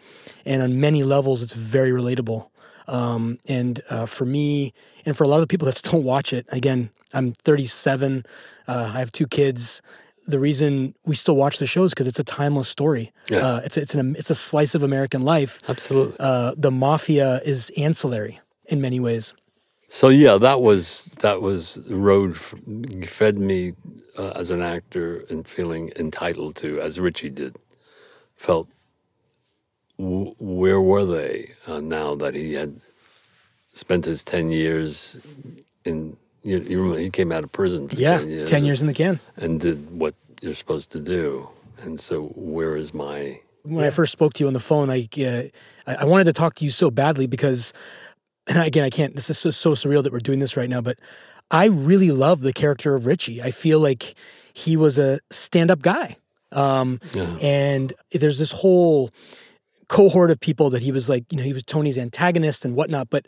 [0.46, 2.48] and on many levels, it's very relatable.
[2.88, 4.74] Um, and uh, for me,
[5.06, 8.26] and for a lot of the people that still watch it, again, I'm 37.
[8.68, 9.82] Uh, I have two kids.
[10.30, 13.12] The reason we still watch the show is because it's a timeless story.
[13.30, 13.40] Yeah.
[13.40, 15.60] Uh, it's it's an it's a slice of American life.
[15.68, 16.16] Absolutely.
[16.20, 19.34] Uh, the mafia is ancillary in many ways.
[19.88, 23.74] So yeah, that was that was the road fed me
[24.18, 27.58] uh, as an actor and feeling entitled to, as Richie did.
[28.36, 28.68] Felt
[29.98, 32.80] w- where were they uh, now that he had
[33.74, 35.18] spent his ten years
[35.86, 36.18] in?
[36.44, 38.88] You, you remember he came out of prison for Yeah, ten years, ten years in
[38.88, 39.20] the can.
[39.38, 41.50] and did what you're supposed to do.
[41.82, 43.40] And so, where is my?
[43.64, 45.44] when I first spoke to you on the phone, I, uh,
[45.86, 47.74] I wanted to talk to you so badly because,
[48.48, 49.16] and again, I can't.
[49.16, 50.98] This is so, so surreal that we're doing this right now, but
[51.52, 53.42] I really love the character of Richie.
[53.42, 54.16] I feel like
[54.54, 56.18] he was a stand-up guy,
[56.52, 57.38] um, Yeah.
[57.42, 59.12] and there's this whole
[59.88, 63.10] cohort of people that he was like, you know, he was Tony's antagonist and whatnot.
[63.10, 63.26] But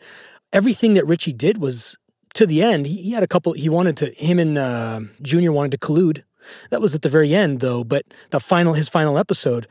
[0.53, 1.97] everything that Richie did was
[2.33, 2.85] to the end.
[2.85, 3.53] He, he had a couple.
[3.53, 4.11] He wanted to.
[4.13, 6.23] Him and uh, Junior wanted to collude.
[6.69, 7.83] That was at the very end, though.
[7.83, 9.67] But the final, his final episode.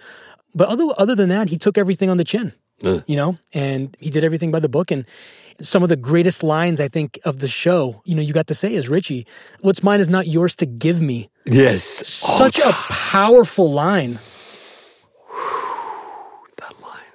[0.55, 2.53] But other other than that, he took everything on the chin.
[2.83, 4.91] You know, and he did everything by the book.
[4.91, 5.05] And
[5.61, 8.55] some of the greatest lines I think of the show, you know, you got to
[8.55, 9.27] say is Richie,
[9.61, 14.19] "What's mine is not yours to give me." Yes, Such a powerful line.
[16.57, 17.13] that line.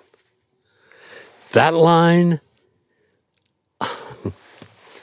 [1.54, 2.42] That line.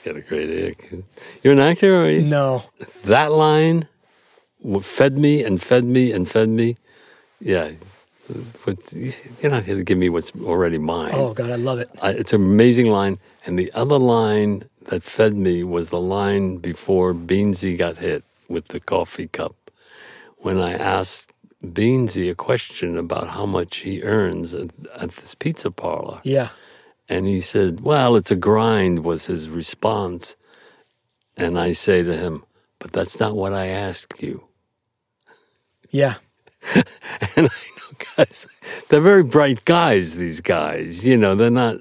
[0.03, 0.91] Got a great ick.
[1.43, 2.21] You're an actor, are you?
[2.21, 2.65] No,
[3.05, 3.87] That line
[4.81, 6.77] fed me and fed me and fed me.
[7.39, 7.71] Yeah,
[9.41, 11.11] you're not here to give me what's already mine.
[11.13, 11.89] oh god, I love it.
[12.01, 13.17] I, it's an amazing line.
[13.45, 18.69] And the other line that fed me was the line before Beansy got hit with
[18.69, 19.55] the coffee cup.
[20.37, 21.31] When I asked
[21.65, 26.19] Beansy a question about how much he earns at, at this pizza parlor.
[26.23, 26.49] Yeah,
[27.09, 30.35] And he said, Well, it's a grind, was his response.
[31.37, 32.43] And I say to him,
[32.79, 34.43] But that's not what I asked you.
[35.89, 36.15] yeah,
[36.75, 36.85] And
[37.37, 37.41] I
[37.77, 38.47] know guys,
[38.89, 41.05] they're very bright guys, these guys.
[41.05, 41.77] You know, they're not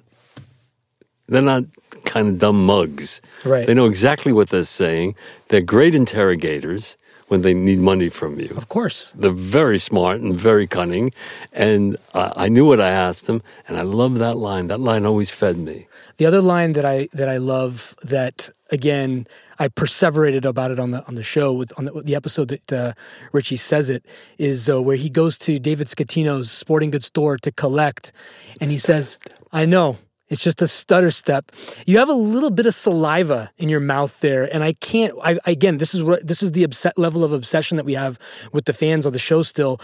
[1.29, 1.65] they're not
[2.05, 3.23] kind of dumb mugs.
[3.45, 3.67] Right.
[3.67, 5.15] They know exactly what they're saying.
[5.49, 6.97] They're great interrogators
[7.29, 8.53] when they need money from you.
[8.57, 9.13] of course.
[9.17, 11.13] They're very smart and very cunning.
[11.53, 14.67] And I, I knew what I asked them, and I love that line.
[14.67, 15.87] That line always fed me.
[16.17, 19.27] The other line that I that I love that again
[19.63, 22.73] I perseverated about it on the on the show with on the, the episode that
[22.73, 22.93] uh,
[23.33, 24.05] Richie says it
[24.37, 28.13] is uh, where he goes to David Scatino's sporting goods store to collect,
[28.61, 29.19] and he says,
[29.53, 29.99] "I know."
[30.33, 31.53] It's just a stutter step.
[31.87, 35.13] You have a little bit of saliva in your mouth there, and I can't.
[35.23, 38.19] I again, this is what this is the obs- level of obsession that we have
[38.53, 39.43] with the fans of the show.
[39.43, 39.79] Still,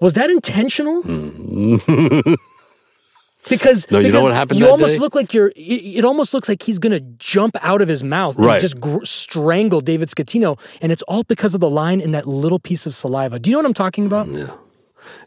[0.00, 1.02] was that intentional?
[1.02, 2.36] Mm.
[3.48, 5.00] because No, you know what happened You almost day?
[5.00, 5.52] look like you're.
[5.56, 8.78] It, it almost looks like he's going to jump out of his mouth and just
[8.80, 12.86] gr- strangle David Scatino, and it's all because of the line in that little piece
[12.86, 13.38] of saliva.
[13.38, 14.26] Do you know what I'm talking about?
[14.26, 14.54] Mm, yeah.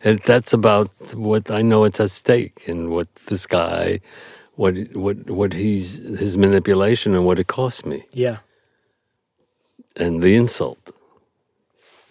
[0.04, 4.00] And that's about what I know it's at stake and what this guy,
[4.58, 8.38] what what what he's his manipulation and what it cost me Yeah.
[9.96, 10.92] and the insult,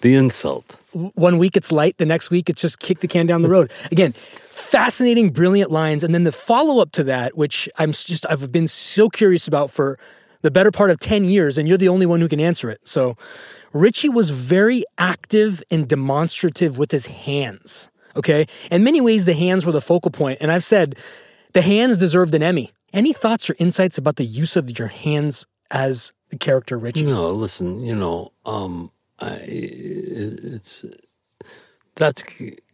[0.01, 0.77] the insult.
[0.93, 3.71] One week it's light, the next week it's just kick the can down the road.
[3.93, 8.51] Again, fascinating, brilliant lines, and then the follow up to that, which I'm just I've
[8.51, 9.99] been so curious about for
[10.43, 12.81] the better part of ten years, and you're the only one who can answer it.
[12.85, 13.17] So,
[13.73, 17.89] Richie was very active and demonstrative with his hands.
[18.15, 20.97] Okay, in many ways, the hands were the focal point, and I've said
[21.57, 22.71] the hands deserved an Emmy.
[22.93, 27.07] Any thoughts or insights about the use of your hands as the character Richie?
[27.07, 30.85] No, listen, you know, um, I it's
[31.95, 32.23] that's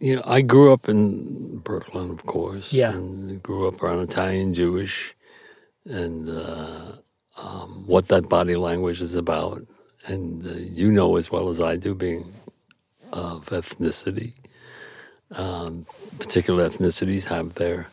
[0.01, 2.73] you know I grew up in Brooklyn, of course.
[2.73, 2.93] Yeah.
[2.93, 5.15] and grew up around Italian Jewish,
[5.85, 6.97] and uh,
[7.37, 9.63] um, what that body language is about,
[10.09, 12.35] and uh, you know as well as I do, being
[13.13, 14.33] of ethnicity.
[15.31, 15.87] Um,
[16.19, 17.87] particular ethnicities have their.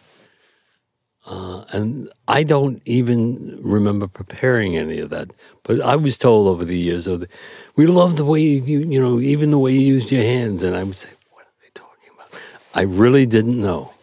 [1.29, 5.31] Uh, and I don't even remember preparing any of that.
[5.61, 7.27] But I was told over the years, oh, the,
[7.75, 10.63] we love the way you, you know, even the way you used your hands.
[10.63, 12.41] And I would say, what are they talking about?
[12.73, 13.93] I really didn't know.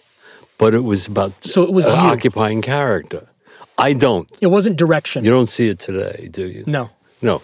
[0.56, 3.28] But it was about So it was uh, occupying character.
[3.76, 4.30] I don't.
[4.40, 5.24] It wasn't direction.
[5.24, 6.64] You don't see it today, do you?
[6.66, 6.90] no.
[7.22, 7.40] No,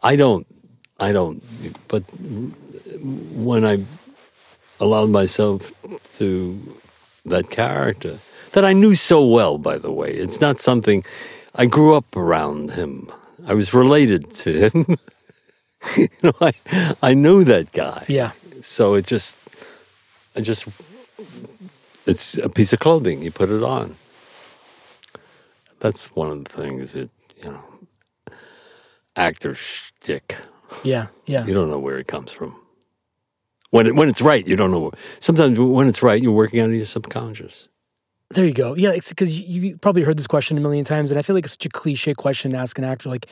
[0.00, 0.46] I don't.
[1.00, 1.42] I don't.
[1.88, 2.04] But
[3.34, 3.84] when I
[4.78, 5.72] allowed myself
[6.18, 6.78] to
[7.26, 8.20] that character
[8.52, 11.04] that I knew so well, by the way, it's not something
[11.54, 13.10] I grew up around him.
[13.46, 14.96] I was related to him.
[15.96, 16.52] you know, I
[17.02, 18.04] I knew that guy.
[18.08, 18.32] Yeah.
[18.60, 19.38] So it just,
[20.34, 20.66] I just,
[22.06, 23.22] it's a piece of clothing.
[23.22, 23.96] You put it on.
[25.78, 27.10] That's one of the things that
[27.42, 28.34] you know,
[29.16, 30.36] actor shtick.
[30.84, 31.06] Yeah.
[31.26, 31.44] Yeah.
[31.46, 32.56] You don't know where it comes from.
[33.70, 34.92] When it, when it's right, you don't know.
[35.20, 37.68] Sometimes when it's right, you're working out of your subconscious.
[38.30, 38.74] There you go.
[38.74, 41.34] Yeah, it's because you, you probably heard this question a million times, and I feel
[41.34, 43.08] like it's such a cliche question to ask an actor.
[43.08, 43.26] Like,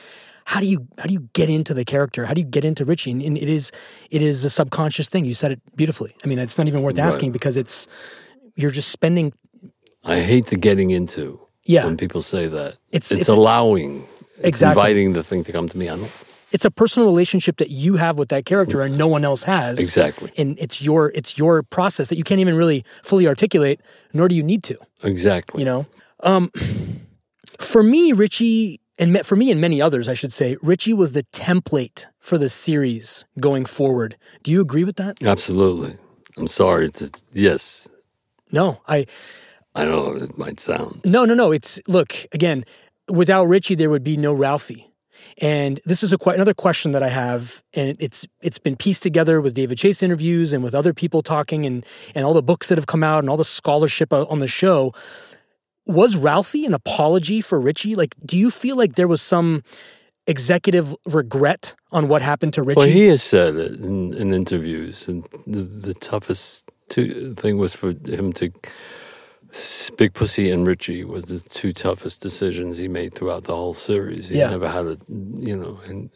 [0.45, 2.25] how do you how do you get into the character?
[2.25, 3.11] How do you get into Richie?
[3.11, 3.71] And, and it is
[4.09, 5.25] it is a subconscious thing.
[5.25, 6.15] You said it beautifully.
[6.23, 7.05] I mean, it's not even worth Right.
[7.05, 7.85] asking because it's
[8.55, 9.33] you're just spending.
[10.03, 11.39] I hate the getting into.
[11.63, 11.85] Yeah.
[11.85, 14.07] When people say that, It's- it's, it's- allowing.
[14.37, 14.81] It's Exactly.
[14.81, 15.89] inviting the thing to come to me.
[15.89, 16.11] I don't.
[16.51, 19.79] It's a personal relationship that you have with that character, and no one else has.
[19.79, 20.31] Exactly.
[20.37, 23.81] And it's your it's your process that you can't even really fully articulate,
[24.13, 24.77] nor do you need to.
[25.03, 25.61] Exactly.
[25.61, 25.85] you know
[26.23, 26.49] um
[27.59, 31.11] for me richie and me- for me and many others i should say richie was
[31.11, 35.95] the template for the series going forward do you agree with that Absolutely.
[36.37, 36.85] I'm sorry.
[36.87, 37.87] It's, yes,
[38.51, 39.05] no i
[39.75, 41.01] I know it might sound.
[41.05, 42.65] no no no it's look again
[43.07, 44.89] without richie there would be no ralphie
[45.39, 49.39] and this is a another question that I have, and it's it's been pieced together
[49.41, 52.77] with David Chase interviews and with other people talking, and and all the books that
[52.77, 54.93] have come out and all the scholarship uh, on the show.
[55.85, 57.95] Was Ralphie an apology for Richie?
[57.95, 59.63] Like, do you feel like there was some
[60.25, 62.79] executive regret on what happened to Richie?
[62.79, 67.73] Well, he has said it in, in interviews, and the, the toughest two, thing was
[67.73, 68.51] for him to.
[69.97, 74.27] Big Pussy and Richie were the two toughest decisions he made throughout the whole series.
[74.29, 74.49] He Yeah.
[74.49, 74.97] never had a,
[75.39, 76.09] you know, and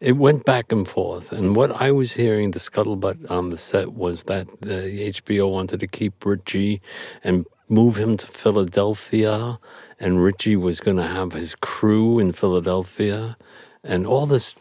[0.00, 1.32] it went back and forth.
[1.32, 5.80] And what I was hearing, the scuttlebutt on the set was that the HBO wanted
[5.80, 6.80] to keep Richie
[7.24, 9.58] and move him to Philadelphia,
[9.98, 13.36] and Richie was going to have his crew in Philadelphia,
[13.82, 14.54] and all this,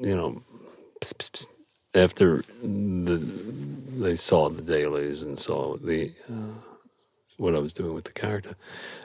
[0.00, 0.42] you know,
[1.00, 1.46] pss, pss, pss,
[1.94, 3.16] after the
[3.98, 6.52] they saw the dailies and saw the uh,
[7.38, 8.54] what I was doing with the character,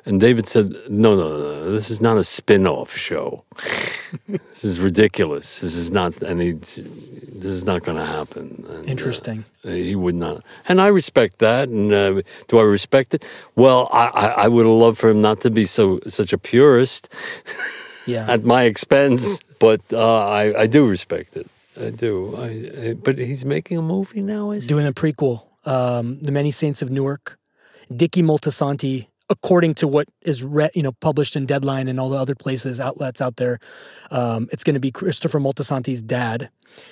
[0.06, 1.72] and David said, "No, no, no, no.
[1.72, 3.44] this is not a spin-off show.
[4.28, 5.60] this is ridiculous.
[5.62, 6.52] This is not any.
[6.54, 9.46] This is not going to happen." And, uh, Interesting.
[9.64, 11.70] he would not, and I respect that.
[11.70, 13.24] And uh, do I respect it?
[13.56, 16.38] Well, I, I, I would have loved for him not to be so such a
[16.38, 17.10] purist
[18.06, 18.26] Yeah.
[18.30, 21.48] at my expense, but uh, I, I do respect it.
[21.80, 22.36] I do.
[22.36, 22.50] I,
[22.90, 24.68] I, but he's making a movie now, is he?
[24.70, 27.40] doing a prequel, um, The Many Saints of Newark.
[27.96, 32.18] Dicky Moltisanti, according to what is re- you know published in Deadline and all the
[32.18, 33.60] other places outlets out there,
[34.12, 36.50] um, it's going to be Christopher Moltisanti's dad,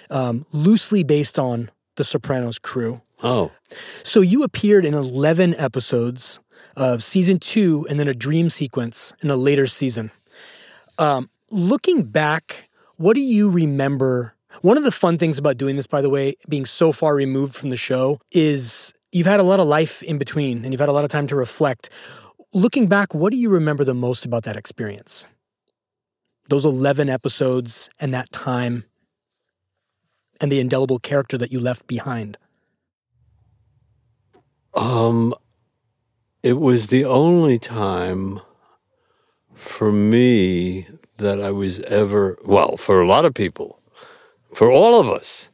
[0.09, 3.01] um, loosely based on The Sopranos crew.
[3.23, 3.51] Oh,
[4.03, 6.39] So you appeared in eleven episodes
[6.75, 10.11] of season two, and then a dream sequence in a later season.
[10.97, 14.35] Um, looking back, what do you remember?
[14.61, 17.55] One of the fun things about doing this, by the way, being so far removed
[17.55, 20.89] from the show, is you've had a lot of life in between and you've had
[20.89, 21.89] a lot of time to reflect.
[22.53, 25.27] Looking back, what do you remember the most about that experience?
[26.49, 28.85] Those 11 episodes and that time
[30.39, 32.37] and the indelible character that you left behind?
[34.73, 35.35] Um,
[36.43, 38.39] it was the only time
[39.53, 43.79] for me that I was ever, well, for a lot of people,
[44.55, 45.49] for all of us,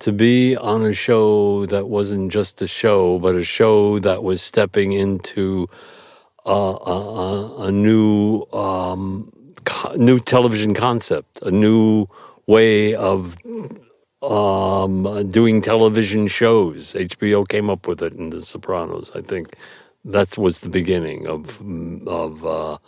[0.00, 4.42] to be on a show that wasn't just a show, but a show that was
[4.42, 5.68] stepping into
[6.44, 9.32] a, a, a new um,
[9.64, 12.06] co- new television concept, a new
[12.46, 13.36] way of
[14.22, 16.94] um, doing television shows.
[16.94, 19.10] HBO came up with it in The Sopranos.
[19.14, 19.56] I think
[20.04, 21.60] that was the beginning of
[22.06, 22.78] of uh,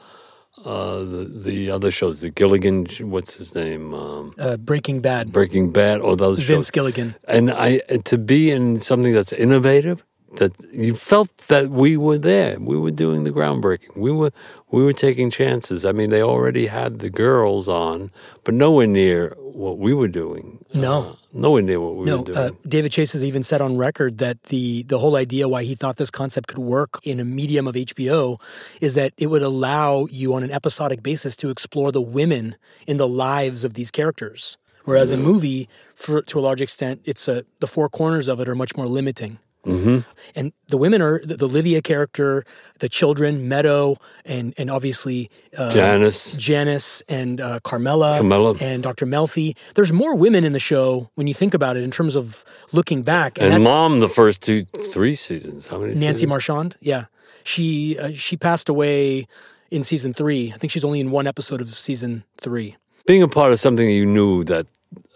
[0.67, 2.21] uh, the, the other shows.
[2.21, 3.95] The Gilligan, what's his name?
[3.95, 5.33] Um, Uh, Breaking Bad.
[5.33, 6.71] Breaking Bad, or those Vince shows.
[6.71, 7.15] Gilligan.
[7.29, 7.79] And I
[8.11, 9.99] to be in something that's innovative,
[10.39, 12.59] that you felt that we were there.
[12.59, 13.97] We were doing the groundbreaking.
[13.97, 14.33] We were
[14.71, 15.85] we were taking chances.
[15.87, 18.11] I mean, they already had the girls on,
[18.45, 20.65] but nowhere near what we were doing.
[20.75, 20.97] No.
[20.99, 22.39] Uh, nowhere near what we No, were doing.
[22.39, 25.75] uh, David Chase has even said on record that the the whole idea why he
[25.75, 28.41] thought this concept could work in a medium of HBO
[28.81, 32.97] is that it would allow you on an episodic basis to explore the women in
[32.97, 34.59] the lives of these characters.
[34.85, 38.49] Whereas a movie, for to a large extent, it's a the four corners of it
[38.49, 39.39] are much more limiting.
[39.67, 39.99] Hmm
[40.37, 42.45] And the women are the, the Livia character,
[42.79, 48.55] the children, Meadow, and and obviously uh, Janice, Janice and uh, Carmela, Carmela.
[48.61, 49.07] and Dr.
[49.07, 49.57] Melfi.
[49.75, 53.03] There's more women in the show when you think about it in terms of looking
[53.03, 53.39] back.
[53.41, 55.67] and that's Mom, the first two, three seasons.
[55.67, 55.95] How many?
[55.95, 56.29] Nancy seasons?
[56.29, 56.77] Marchand.
[56.81, 57.05] Yeah,
[57.45, 59.27] she uh, she passed away
[59.71, 60.53] in season three.
[60.55, 62.77] I think she's only in one episode of season three.
[63.07, 64.67] being a part of something you knew that,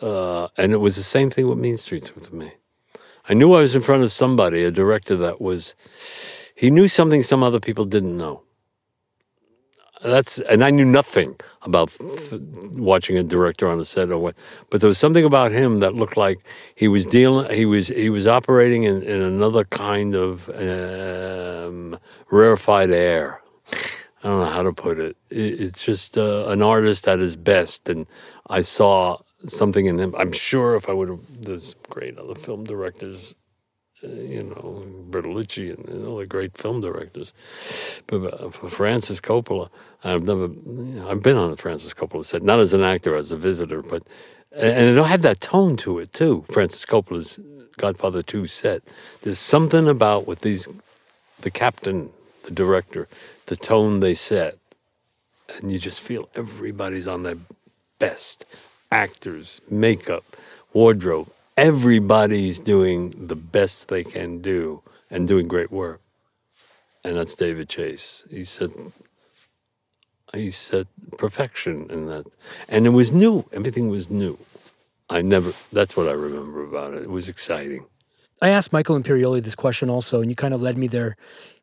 [0.03, 2.51] uh, and it was the same thing with Mean Streets with me.
[3.31, 5.77] I knew I was in front of somebody, a director that was,
[6.57, 8.43] he knew something some other people didn't know.
[10.03, 11.95] That's and I knew nothing about
[12.73, 14.35] watching a director on a set or what,
[14.71, 16.39] but there was something about him that looked like
[16.75, 17.55] he was dealing.
[17.55, 21.99] He was he was operating in, in another kind of um,
[22.31, 23.43] rarefied air.
[24.25, 25.19] I don't know how to put it.
[25.29, 28.07] it it's just uh, an artist at his best, and
[28.49, 30.15] I saw something in him.
[30.17, 33.35] I'm sure if I would have, there's great other film directors,
[34.03, 37.33] uh, you know, Bertolucci and, all the great film directors,
[38.07, 39.69] but uh, for Francis Coppola,
[40.05, 43.15] I've never, you know, I've been on a Francis Coppola set, not as an actor,
[43.15, 44.03] as a visitor, but
[44.53, 46.45] and it had that tone to it too.
[46.51, 47.39] Francis Coppola's
[47.77, 48.83] Godfather Two set.
[49.23, 50.67] There's something about what these,
[51.41, 52.11] the captain,
[52.45, 53.07] the director,
[53.47, 54.59] the tone they set,
[55.57, 57.37] and you just feel everybody's on their
[57.99, 58.45] best.
[58.93, 60.25] Actors, makeup,
[60.73, 66.01] wardrobe, everybody's doing the best they can do and doing great work.
[67.05, 68.25] And that's David Chase.
[68.31, 68.71] He said,
[70.35, 70.87] he said
[71.19, 72.27] perfection in that.
[72.69, 73.47] And it was new.
[73.53, 74.39] Everything was new.
[75.09, 77.03] I never, that's what I remember about it.
[77.03, 77.87] It was exciting.
[78.43, 81.17] I asked Michael Imperioli this question also, and you kind of led me there.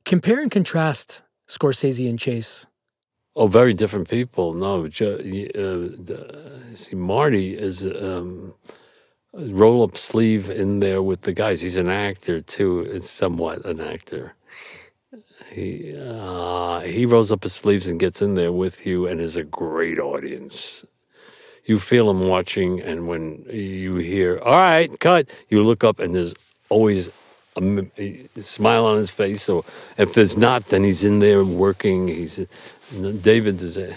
[0.06, 2.68] Compare and contrast Scorsese and Chase.
[3.38, 4.56] Oh, very different people.
[4.56, 4.90] No, uh,
[6.74, 8.56] see, Marty is um,
[9.34, 11.62] roll up sleeve in there with the guys.
[11.62, 12.82] He's an actor too.
[12.82, 14.34] Is somewhat an actor.
[15.52, 19.38] He uh, he rolls up his sleeves and gets in there with you, and is
[19.38, 20.86] a great audience.
[21.66, 26.16] You feel him watching, and when you hear "All right, cut," you look up, and
[26.16, 26.36] there's
[26.70, 27.12] always
[27.58, 29.44] a, smile on his face.
[29.44, 29.66] So
[29.98, 32.08] if there's not, then he's in there working.
[32.08, 32.38] He's
[33.22, 33.94] David is a,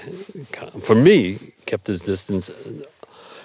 [0.80, 2.50] for me kept his distance.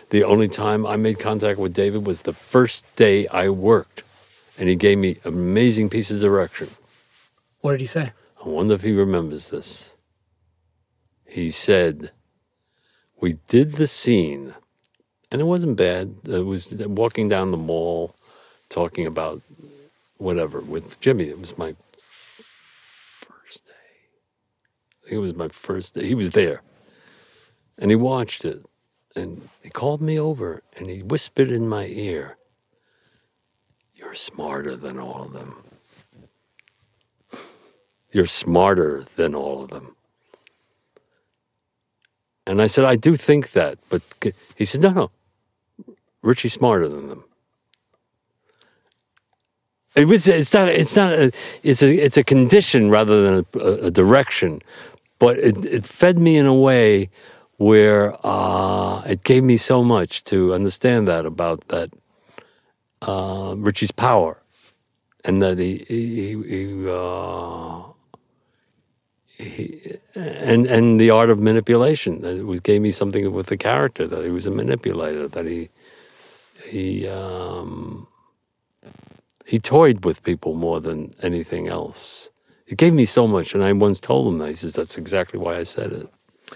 [0.10, 4.04] The only time I made contact with David was the first day I worked,
[4.58, 6.69] and he gave me amazing piece of direction.
[7.62, 8.13] What did he say?
[8.43, 9.95] I wonder if he remembers this.
[11.25, 12.12] He said,
[13.19, 14.54] We did the scene,
[15.32, 16.15] and it wasn't bad.
[16.28, 18.15] It was walking down the mall,
[18.69, 19.41] talking about
[20.17, 21.25] whatever with Jimmy.
[21.25, 25.15] It was my first day.
[25.15, 26.06] It was my first day.
[26.06, 26.62] He was there,
[27.77, 28.65] and he watched it,
[29.15, 32.37] and he called me over, and he whispered in my ear,
[33.96, 35.63] You're smarter than all of them.
[38.12, 39.96] You're smarter than all of them.
[42.48, 43.79] And I said, I do think that.
[43.89, 44.02] But
[44.56, 45.12] he said, no, no.
[46.21, 47.25] Richie's smarter than them.
[49.96, 51.31] It was, it's not, it's not, a,
[51.63, 54.62] it's a, it's a condition rather than a, a direction.
[55.19, 57.10] But it, it fed me in a way
[57.58, 61.93] where uh, it gave me so much to understand that about that
[63.02, 64.41] uh, Richie's power
[65.23, 67.83] and that he he, he, uh,
[69.27, 74.08] he and and the art of manipulation it was gave me something with the character
[74.08, 75.69] that he was a manipulator that he
[76.65, 78.08] he um,
[79.46, 82.29] he toyed with people more than anything else.
[82.67, 84.50] It gave me so much, and I once told him that.
[84.50, 86.08] He says, "That's exactly why I said it."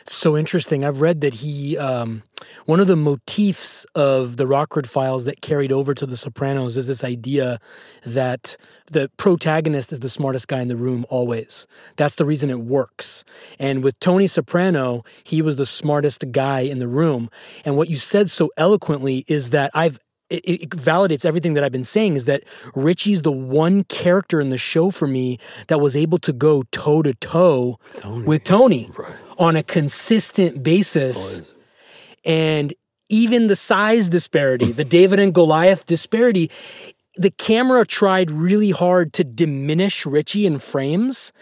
[0.06, 0.86] So interesting.
[0.86, 2.24] I've read that he, um,
[2.66, 6.88] one of the motifs of the Rockford files that carried over to The Sopranos is
[6.88, 7.60] this idea
[8.06, 8.56] that
[8.92, 11.68] the protagonist is the smartest guy in the room always.
[11.96, 13.24] That's the reason it works.
[13.58, 17.30] And with Tony Soprano, he was the smartest guy in the room.
[17.66, 20.00] And what you said so eloquently is that I've
[20.30, 22.44] it, it, validates everything that I've been saying is that
[22.76, 27.02] Richie's the one character in the show for me that was able to go toe
[27.02, 27.80] to toe
[28.26, 29.12] with Tony Right.
[29.38, 31.52] on a consistent basis.
[32.26, 32.74] And
[33.10, 36.52] even the size disparity, the David and Goliath disparity,
[37.16, 41.34] the camera tried really hard to diminish Richie in frames.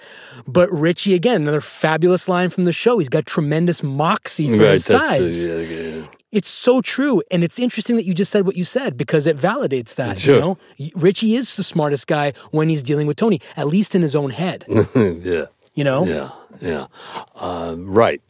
[0.47, 2.97] But Richie, again, another fabulous line from the show.
[2.99, 5.45] He's got tremendous moxie for Right, his size.
[5.45, 6.07] the- yeah, yeah.
[6.31, 7.21] It's so true.
[7.31, 10.17] And it's interesting that you just said what you said because it validates that.
[10.17, 10.35] Sure.
[10.35, 10.57] You know,
[10.95, 14.31] Richie is the smartest guy when he's dealing with Tony, at least in his own
[14.31, 14.65] head.
[14.95, 15.45] yeah.
[15.73, 16.05] You know?
[16.05, 16.87] Yeah, yeah,
[17.35, 18.21] uh, right.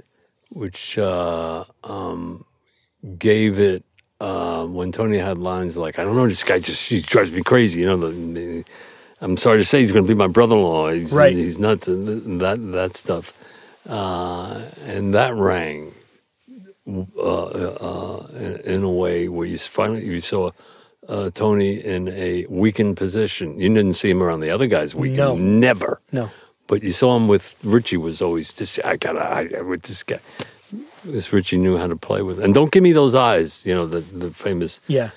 [0.50, 2.46] Which uh, um,
[3.18, 3.84] gave it
[4.20, 7.42] uh, when Tony had lines like, "I don't know, this guy just he drives me
[7.42, 8.66] crazy." You know, the, the-
[9.22, 10.92] I'm sorry to say, he's going to be my brother-in-law.
[10.92, 11.34] He's, Right.
[11.34, 13.32] He's nuts, and that that stuff,
[13.88, 15.94] uh, and that rang.
[16.88, 18.28] Uh, uh,
[18.64, 20.52] in, a way where you finally you saw
[21.10, 23.60] uh, Tony in a weakened position.
[23.60, 25.18] You didn't see him around the other guys weakened.
[25.18, 25.36] No.
[25.36, 26.00] Never.
[26.14, 26.30] No.
[26.68, 30.20] But you saw him with Richie was always just I gotta I, with this guy.
[31.04, 33.66] This Richie knew how to play with, and don't give me those eyes.
[33.66, 35.10] You know the the famous, Yeah.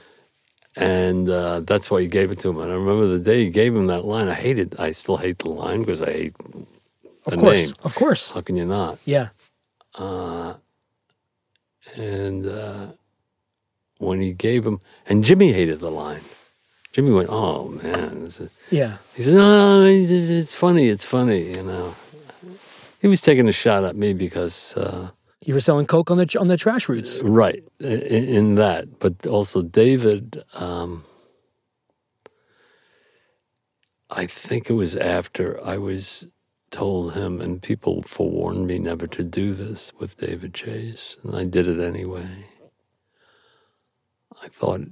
[0.76, 2.58] and uh, that's why he gave it to him.
[2.58, 4.28] And I remember the day he gave him that line.
[4.28, 4.74] I hated.
[4.78, 6.34] I still hate the line because I hate
[7.26, 7.66] Of course.
[7.66, 7.74] name.
[7.84, 8.30] Of course.
[8.32, 8.98] How can you not?
[9.04, 9.28] Yeah.
[12.00, 12.86] And uh,
[13.98, 16.22] when he gave him, and Jimmy hated the line.
[16.92, 18.30] Jimmy went, "Oh man,"
[18.70, 18.96] Yeah.
[19.14, 20.88] He said, "No, it's, it's- it's funny.
[20.88, 21.94] It's funny." You know,
[23.02, 25.10] he was taking a shot at me because, uh,
[25.46, 27.22] You were selling coke on the on the trash routes.
[27.22, 30.42] right, in, in that, but also David.
[30.54, 31.04] Um,
[34.10, 36.26] I think it was after I was
[36.70, 41.44] told him, and people forewarned me never to do this with David Chase, and I
[41.44, 42.46] did it anyway.
[44.42, 44.82] I thought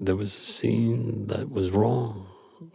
[0.00, 2.26] there was a scene that was wrong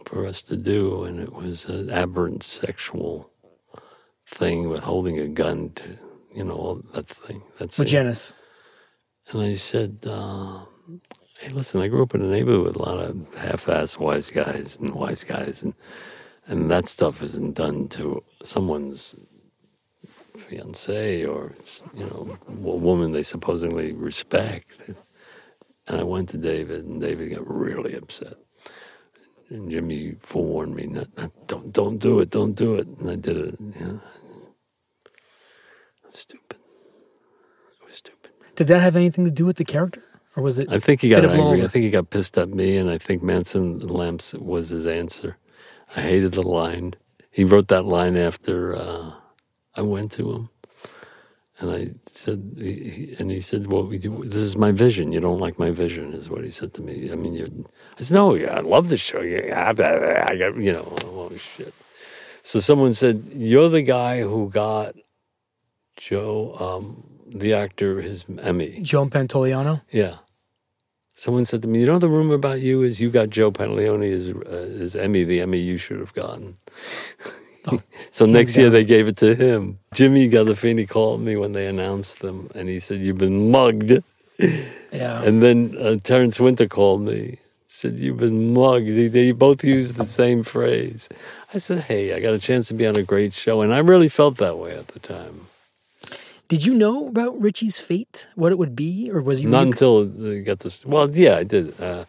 [0.06, 3.32] for us to do, and it was an aberrant sexual
[4.26, 5.98] thing with holding a gun to,
[6.34, 7.44] you know, that thing.
[7.58, 8.34] That's Janice.
[9.32, 10.66] and I said, uh,
[11.40, 14.78] "Hey, listen, I grew up in a neighborhood with a lot of half-ass wise guys
[14.80, 15.74] and wise guys, and
[16.48, 19.16] and that stuff isn't done to someone's
[20.38, 21.54] fiance or
[21.96, 24.82] you know a woman they supposedly respect."
[25.88, 28.36] And I went to David, and David got really upset.
[29.50, 33.16] And Jimmy forewarned me, not, not, "Don't, don't do it, don't do it." And I
[33.16, 33.60] did it.
[33.60, 34.00] You know.
[36.14, 36.60] Stupid.
[37.80, 38.32] It was stupid.
[38.56, 40.04] Did that have anything to do with the character?
[40.36, 41.64] Or was it I think he got angry.
[41.64, 45.38] I think he got pissed at me, and I think Manson Lamps was his answer.
[45.96, 46.96] I hated the line.
[47.34, 49.14] He wrote that line after uh,
[49.76, 50.50] I went to him,
[51.60, 55.12] and I said, he, he- and he said, "Well, we do, this is my vision.
[55.12, 57.12] You don't like my vision," is what he said to me.
[57.12, 57.66] I mean,
[57.98, 59.22] I said, "No, yeah, I love the show.
[59.22, 61.74] Yeah, I, I got, you know, oh shit."
[62.44, 64.96] So someone said, "You're the guy who got
[65.98, 67.04] Joe, um,
[67.42, 69.82] the actor, his Emmy." Joe Pantoliano?
[69.92, 70.18] Yeah.
[71.16, 74.12] Someone said to me, "You know, the rumor about you is you got Joe Pantoliano
[74.12, 76.56] as uh, his Emmy, the Emmy you should have gotten."
[78.12, 79.80] so next year they gave it to him.
[79.94, 84.04] Jimmy Gandolfini called me when they announced them, and he said, "You've been mugged."
[84.92, 85.24] Yeah.
[85.24, 89.96] And then uh, Terence Winter called me, said, "You've been mugged." They, they both used
[89.96, 91.10] the same phrase.
[91.52, 93.80] I said, "Hey, I got a chance to be on a great show," and I
[93.80, 95.48] really felt that way at the time.
[96.54, 98.28] Did you know about Richie's fate?
[98.36, 99.10] What it would be?
[99.12, 100.86] Or was you Not until they got this.
[100.86, 101.74] Well, yeah, I did.
[101.82, 102.06] Uh,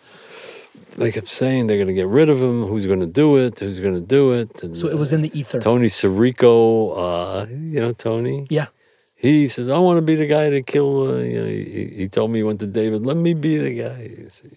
[0.99, 2.67] they kept saying they're going to get rid of him.
[2.67, 3.61] Who's going to do it?
[3.61, 4.63] Who's going to do it?
[4.63, 5.57] And, so it was in the ether.
[5.57, 6.93] uh, Tony Sirico.
[6.95, 8.47] Uh, you know Tony.
[8.51, 8.67] yeah.
[9.15, 12.09] He says, "I want to be the guy to kill." Uh, you know, he, he
[12.09, 13.07] told me he went to David.
[13.07, 14.29] Let me be the guy.
[14.29, 14.53] Said,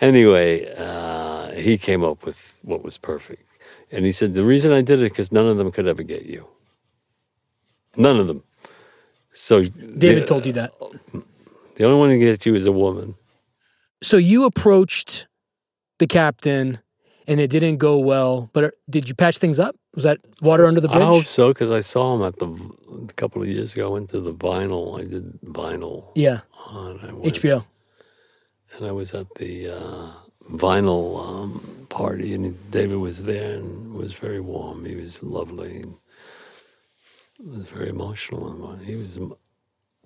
[0.00, 3.46] Anyway, uh, he came up with what was perfect,
[3.92, 6.24] and he said the reason I did it because none of them could ever get
[6.24, 6.48] you.
[7.98, 8.42] None of them.
[9.32, 10.72] So David the, told you that.
[11.74, 13.14] the only one to get you is a woman.
[14.02, 15.26] So you approached
[15.98, 16.78] the captain
[17.26, 18.50] and it didn't go well.
[18.52, 19.76] But did you patch things up?
[19.94, 21.02] Was that water under the bridge?
[21.02, 22.46] I hope so because I saw him at the
[23.08, 23.88] a couple of years ago.
[23.88, 24.98] I went to the vinyl.
[25.00, 27.64] I did vinyl Yeah, on I went, HBO.
[28.76, 30.12] and I was at the uh,
[30.52, 34.84] vinyl um, party, and David was there and was very warm.
[34.84, 35.84] He was lovely.
[37.38, 38.76] And was very emotional.
[38.84, 39.18] He was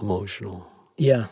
[0.00, 0.66] emotional.
[0.98, 1.26] Yeah,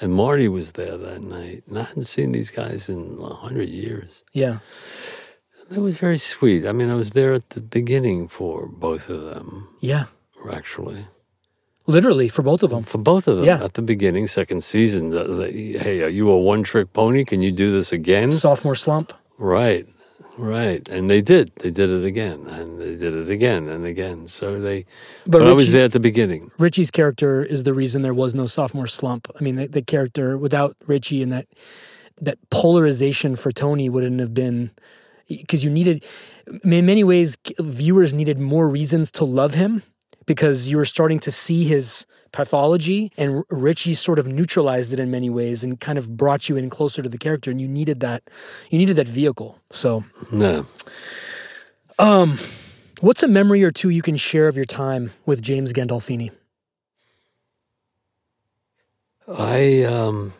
[0.00, 3.68] And Marty was there that night, and I hadn't seen these guys in a hundred
[3.68, 4.24] years.
[4.32, 4.58] yeah,
[5.70, 6.64] That was very sweet.
[6.66, 10.04] I mean, I was there at the beginning for both of them, yeah.
[10.52, 11.06] actually.
[11.86, 12.82] Literally for both of them.
[12.84, 13.62] For both of them Yeah.
[13.64, 15.10] at the beginning, second season.
[15.10, 17.24] the- the- hey, are you a one trick pony?
[17.24, 18.32] Can you do this again?
[18.32, 19.12] Sophomore slump.
[19.38, 19.86] Right,
[20.36, 20.86] right.
[20.88, 21.54] And they did.
[21.56, 24.28] They did it again, and they did it again and again.
[24.28, 24.84] So they.
[25.24, 26.50] But, But, I was there at the beginning.
[26.58, 29.28] Richie's character is the reason there was no sophomore slump.
[29.38, 31.46] I mean, the, the character without Richie and that
[32.20, 34.70] that polarization for Tony wouldn't have been
[35.28, 36.04] because you needed,
[36.46, 39.82] in many ways, viewers needed more reasons to love him
[40.26, 45.10] because you were starting to see his pathology, and Richie sort of neutralized it in
[45.10, 48.00] many ways and kind of brought you in closer to the character, and you needed
[48.00, 48.22] that,
[48.70, 49.58] you needed that vehicle.
[49.70, 50.66] So, No.
[51.98, 52.38] um,
[53.00, 56.30] what's a memory or two you can share of your time with James Gandolfini?
[59.28, 60.32] I um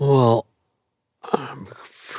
[0.00, 0.46] well
[1.32, 1.68] um,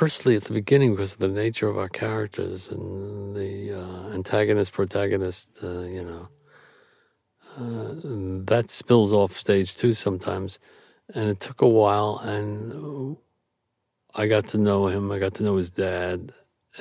[0.00, 4.72] firstly at the beginning because of the nature of our characters and the uh, antagonist
[4.72, 6.26] protagonist uh, you know
[7.58, 7.92] uh,
[8.46, 10.58] that spills off stage too sometimes
[11.14, 13.14] and it took a while and
[14.14, 16.32] I got to know him I got to know his dad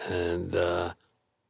[0.07, 0.93] and uh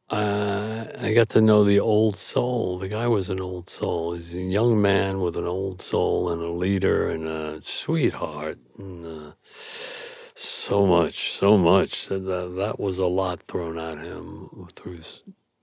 [0.09, 2.79] uh, I got to know the old soul.
[2.79, 4.13] The guy was an old soul.
[4.15, 8.57] He's a young man with an old soul and a leader and a sweetheart.
[8.79, 9.31] And, uh,
[10.69, 12.07] so much, so much.
[12.09, 12.19] That,
[12.57, 15.01] that was a lot thrown at him through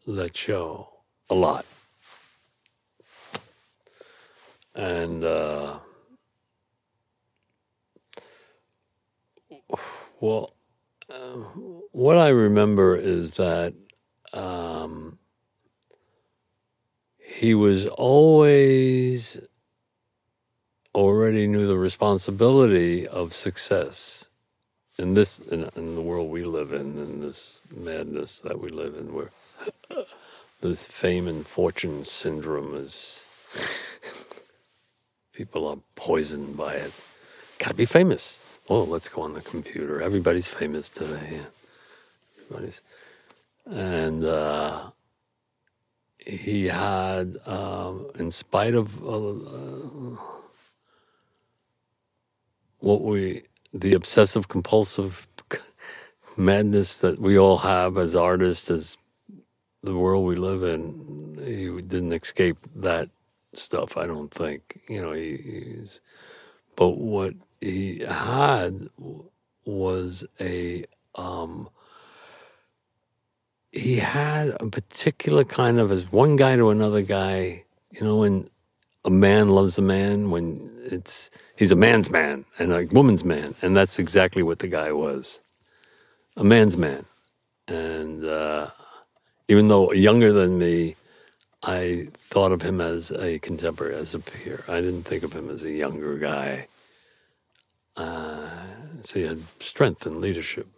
[0.09, 0.89] that show.
[1.31, 1.65] A lot.
[4.75, 5.79] And uh,
[10.21, 10.55] well,
[11.09, 11.37] uh,
[11.93, 13.75] what I remember is that
[14.33, 15.19] um,
[17.17, 19.41] he was always
[20.97, 24.29] already knew the responsibility of success
[24.99, 28.95] in this in, in the world we live in in this madness that we live
[28.95, 29.31] in where
[30.61, 33.27] the fame and fortune syndrome is
[35.33, 36.93] people are poisoned by it.
[37.59, 38.43] Gotta be famous.
[38.69, 40.03] Oh let's go on the computer.
[40.03, 41.41] Everybody's famous today.
[42.39, 42.83] Everybody's
[43.67, 44.91] and uh,
[46.27, 50.21] he had, um, in spite of uh,
[52.79, 53.43] what we,
[53.81, 55.27] the obsessive compulsive
[56.37, 58.97] madness that we all have as artists, as
[59.83, 63.09] the world we live in, he didn't escape that
[63.55, 63.97] stuff.
[63.97, 65.13] I don't think, you know.
[65.13, 66.01] He, he's,
[66.75, 68.89] but what he had
[69.65, 71.69] was a um,
[73.73, 78.49] he had a particular kind of as one guy to another guy, you know, when
[79.05, 83.55] a man loves a man, when it's he's a man's man and a woman's man,
[83.63, 85.43] and that's exactly what the guy was,
[86.37, 87.05] a man's man,
[87.69, 88.71] and uh,
[89.49, 90.97] even though younger than me,
[91.63, 94.65] I thought of him as a contemporary, as a peer.
[94.69, 96.69] I didn't think of him as a younger guy.
[97.97, 98.49] Uh,
[99.01, 100.69] so he had strength and leadership.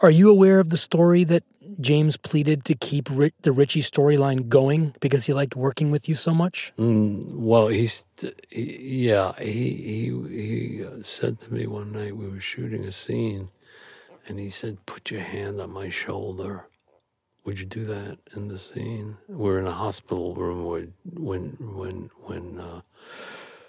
[0.00, 1.44] Are you aware of the story that
[1.80, 3.08] James pleaded to keep
[3.42, 6.72] the Richie storyline going because he liked working with you so much?
[6.78, 8.04] Mm, well, he's
[8.50, 9.32] he, yeah.
[9.38, 13.50] He he he uh, said to me one night we were shooting a scene,
[14.26, 16.66] and he said, "Put your hand on my shoulder."
[17.44, 19.18] Would you do that in the scene?
[19.28, 22.80] We're in a hospital room where, when when when uh,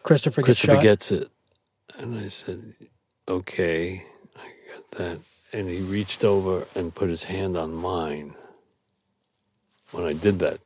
[0.04, 1.30] Christopher gets Christopher gets it,
[1.98, 2.74] and I said,
[3.28, 4.06] "Okay,
[4.38, 5.20] I got that."
[5.56, 8.36] And he reached over and put his hand on mine.
[9.92, 10.60] When I did that,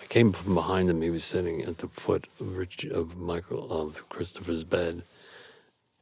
[0.00, 1.02] I came from behind him.
[1.02, 5.02] He was sitting at the foot of, Rich, of Michael of Christopher's bed,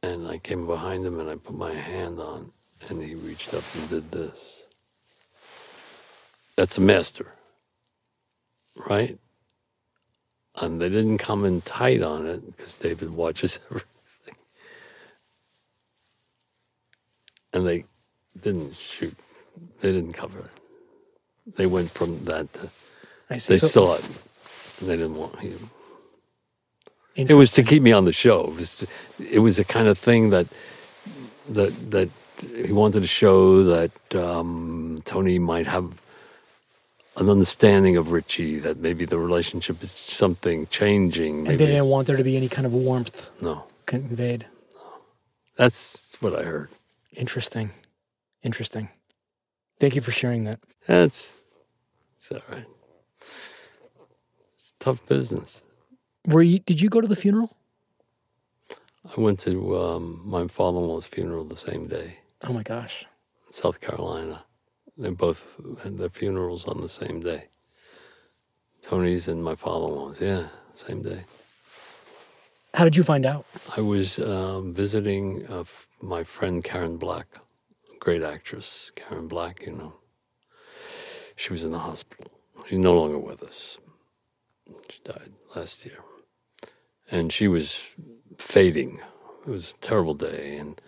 [0.03, 2.51] and I came behind him and I put my hand on,
[2.89, 4.67] and he reached up and did this.
[6.55, 7.33] That's a master,
[8.87, 9.17] right?
[10.53, 13.89] And they didn't come in tight on it because David watches everything,
[17.53, 17.85] and they
[18.41, 19.15] didn't shoot.
[19.81, 21.55] They didn't cover it.
[21.55, 22.69] They went from that to
[23.29, 23.53] I see.
[23.53, 24.05] they So, saw it.
[24.79, 25.69] And they didn't want him.
[27.15, 28.41] It was to keep me on the show.
[28.45, 28.87] It was,
[29.31, 30.47] it was the kind of thing that
[31.49, 32.09] that that
[32.67, 35.99] he wanted to show that um, Tony might have
[37.15, 41.47] an understanding of Richie, that maybe the relationship is something changing.
[41.47, 44.45] And they didn't want there to be any kind of warmth no, conveyed.
[45.55, 46.69] that's what I heard.
[47.17, 47.71] Interesting.
[48.43, 48.89] Interesting.
[49.79, 50.59] Thank you for sharing that.
[50.85, 51.35] That's
[52.15, 52.65] it's all right.
[53.19, 55.63] It's tough business.
[56.25, 57.55] Were you did you go to the funeral?
[59.17, 63.05] I went to um, my father-in-law's funeral the same day Oh my gosh.
[63.47, 64.43] in South Carolina.
[64.97, 67.45] They both had their funerals on the same day.
[68.81, 70.19] Tony's and my father-in-law's.
[70.21, 71.23] Yeah, same day.
[72.73, 73.45] How did you find out?
[73.77, 77.37] I was um, visiting f- my friend Karen Black,
[77.99, 79.93] great actress, Karen Black, you know.
[81.35, 82.31] She was in the hospital.
[82.67, 83.77] She's no longer with us.
[84.89, 85.99] She died last year.
[87.09, 87.93] And she was
[88.37, 88.99] fading.
[89.45, 90.57] It was a terrible day.
[90.57, 90.81] And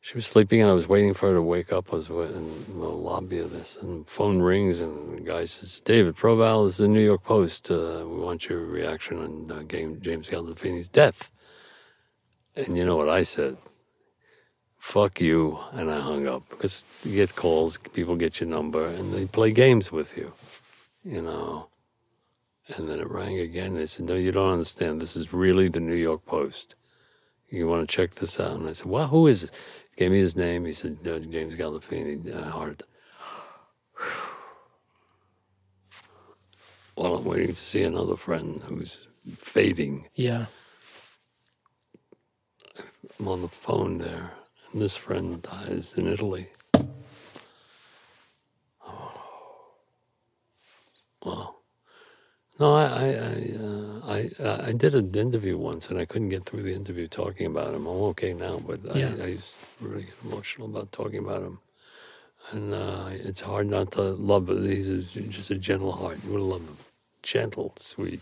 [0.00, 1.92] she was sleeping, and I was waiting for her to wake up.
[1.92, 6.16] I was in the lobby of this, and phone rings, and the guy says, David
[6.16, 7.70] Proval, this is the New York Post.
[7.70, 11.30] Uh, we want your reaction on uh, James Gandolfini's death.
[12.56, 13.56] And you know what I said?
[14.82, 15.60] Fuck you.
[15.72, 19.52] And I hung up because you get calls, people get your number, and they play
[19.52, 20.32] games with you,
[21.04, 21.68] you know.
[22.66, 25.00] And then it rang again, and they said, No, you don't understand.
[25.00, 26.74] This is really the New York Post.
[27.48, 28.56] You want to check this out?
[28.58, 29.52] And I said, Well, who is it?
[29.90, 30.64] He gave me his name.
[30.64, 32.82] He said, uh, James Gandolfini, uh, heart.
[36.96, 39.06] Well, I'm waiting to see another friend who's
[39.38, 40.08] fading.
[40.14, 40.46] Yeah.
[43.18, 44.32] I'm on the phone there,
[44.74, 46.48] this friend dies in Italy.
[51.24, 51.62] Well,
[52.58, 54.00] no, I I I, uh,
[54.56, 57.74] I I did an interview once, and I couldn't get through the interview talking about
[57.74, 57.86] him.
[57.86, 59.14] I'm okay now, but Yeah.
[59.20, 59.36] I, I
[59.80, 61.58] really get emotional about talking about him,
[62.50, 64.62] and uh, it's hard not to love it.
[64.64, 66.18] He's a, just a gentle heart.
[66.24, 66.76] You would loved him,
[67.22, 68.20] gentle, sweet.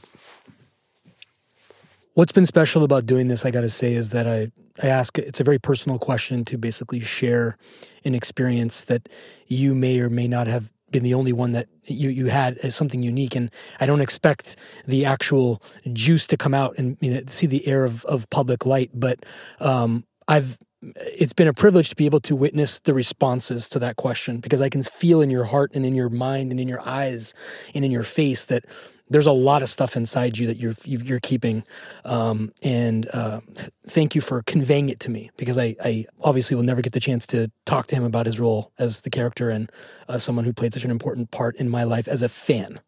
[2.15, 4.51] What's been special about doing this, I got to say, is that I,
[4.83, 7.57] I ask it's a very personal question to basically share
[8.05, 9.09] an experience that
[9.47, 12.75] you may or may not have been the only one that you, you had as
[12.75, 13.37] something unique.
[13.37, 14.57] And I don't expect
[14.87, 15.63] the actual
[15.93, 19.25] juice to come out and you know, see the air of, of public light, but
[19.61, 23.97] um, I've it's been a privilege to be able to witness the responses to that
[23.97, 26.81] question because I can feel in your heart and in your mind and in your
[26.81, 27.35] eyes
[27.75, 28.65] and in your face that
[29.11, 31.65] there's a lot of stuff inside you that you're you're keeping,
[32.05, 36.55] um, and uh, th- thank you for conveying it to me because I, I obviously
[36.57, 39.51] will never get the chance to talk to him about his role as the character
[39.51, 39.71] and
[40.09, 42.81] uh, someone who played such an important part in my life as a fan,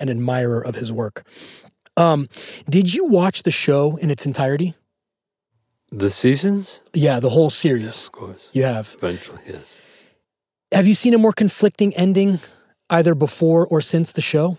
[0.00, 1.24] an admirer of his work.
[1.96, 2.28] Um,
[2.68, 4.74] did you watch the show in its entirety?
[5.90, 8.06] The seasons, Yeah, the whole series.
[8.06, 8.50] of course.
[8.52, 8.94] You have.
[8.98, 9.80] Eventually, yes.
[10.70, 12.40] Have you seen a more conflicting ending
[12.90, 14.58] either before or since the show?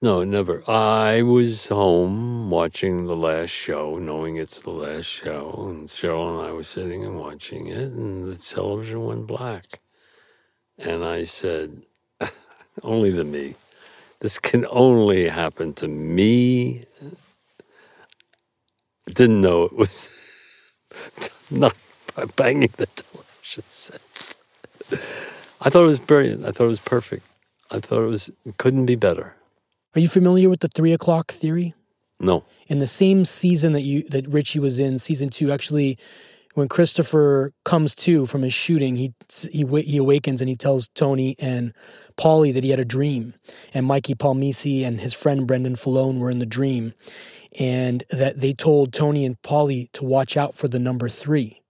[0.00, 0.62] No, never.
[0.70, 6.48] I was home watching the last show, knowing it's the last show, and Cheryl and
[6.48, 9.80] I were sitting and watching it, and the television went black.
[10.78, 11.82] And I said,
[12.84, 13.56] only to me.
[14.20, 16.86] This can only happen to me.
[19.06, 20.08] Didn't know it was
[21.50, 21.74] not
[22.14, 24.36] by banging the television sets.
[25.60, 26.44] I thought it was brilliant.
[26.44, 27.26] I thought it was perfect.
[27.68, 29.34] I thought it was it couldn't be better.
[29.94, 31.74] Are you familiar with the three o'clock theory?
[32.20, 32.44] No.
[32.66, 35.98] in the same season that you that Richie was in, season two, actually,
[36.54, 39.14] when Christopher comes to from his shooting, he
[39.50, 41.72] he he awakens and he tells Tony and
[42.16, 43.34] Paulie that he had a dream,
[43.72, 46.92] and Mikey Palmice and his friend Brendan Filone were in the dream,
[47.58, 51.62] and that they told Tony and Paulie to watch out for the number three.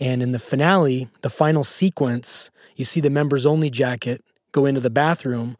[0.00, 4.24] And in the finale, the final sequence, you see the members only jacket
[4.58, 5.56] go into the bathroom,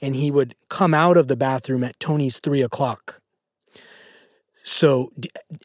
[0.00, 3.20] and he would come out of the bathroom at Tony's three o'clock.
[4.62, 5.12] So,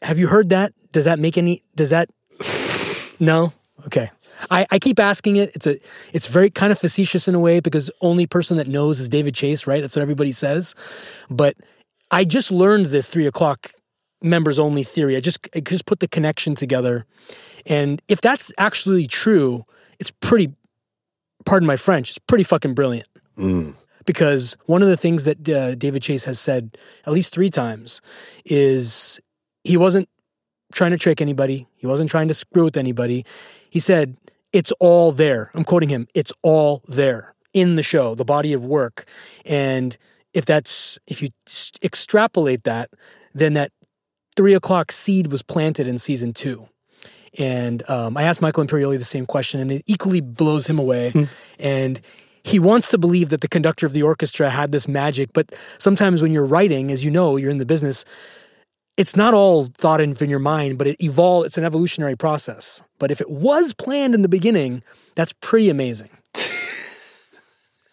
[0.02, 0.72] have you heard that?
[0.92, 1.62] Does that make any?
[1.74, 2.10] Does that?
[3.18, 3.52] No.
[3.86, 4.10] Okay.
[4.50, 5.50] I, I keep asking it.
[5.54, 5.78] It's a
[6.12, 9.34] it's very kind of facetious in a way because only person that knows is David
[9.34, 9.80] Chase, right?
[9.80, 10.74] That's what everybody says.
[11.30, 11.56] But
[12.10, 13.72] I just learned this three o'clock
[14.22, 15.16] members only theory.
[15.16, 17.06] I just I just put the connection together,
[17.64, 19.64] and if that's actually true,
[19.98, 20.52] it's pretty.
[21.46, 22.10] Pardon my French.
[22.10, 23.74] It's pretty fucking brilliant Mm.
[24.04, 26.76] because one of the things that uh, David Chase has said
[27.06, 28.00] at least three times
[28.44, 29.20] is
[29.64, 30.08] he wasn't
[30.72, 31.66] trying to trick anybody.
[31.76, 33.24] He wasn't trying to screw with anybody.
[33.70, 34.16] He said,
[34.52, 35.50] It's all there.
[35.54, 39.04] I'm quoting him, it's all there in the show, the body of work.
[39.44, 39.96] And
[40.34, 41.28] if that's, if you
[41.82, 42.90] extrapolate that,
[43.34, 43.70] then that
[44.36, 46.68] three o'clock seed was planted in season two.
[47.38, 51.28] And um, I asked Michael Imperioli the same question, and it equally blows him away.
[51.58, 52.00] and
[52.42, 56.22] he wants to believe that the conductor of the orchestra had this magic, but sometimes
[56.22, 58.04] when you're writing, as you know, you're in the business,
[58.96, 61.46] it's not all thought in, in your mind, but it evolve.
[61.46, 62.82] It's an evolutionary process.
[62.98, 64.82] But if it was planned in the beginning,
[65.16, 66.10] that's pretty amazing.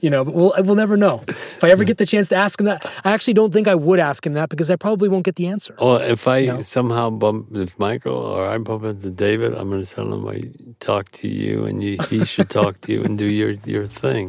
[0.03, 1.15] You know, but we'll we'll never know.
[1.29, 3.75] If I ever get the chance to ask him that, I actually don't think I
[3.87, 5.73] would ask him that because I probably won't get the answer.
[5.79, 6.61] Well, if I No.
[6.61, 10.39] somehow bump with Michael or I bump into David, I'm going to tell him I
[10.81, 14.25] talked to you, and you, he should talk to you and do your your thing,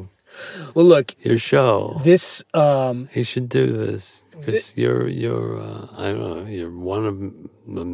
[0.75, 2.01] Well, look, your show.
[2.05, 7.05] this um, He should do this because you're you're uh, I don't know you're one
[7.11, 7.16] of
[7.77, 7.85] the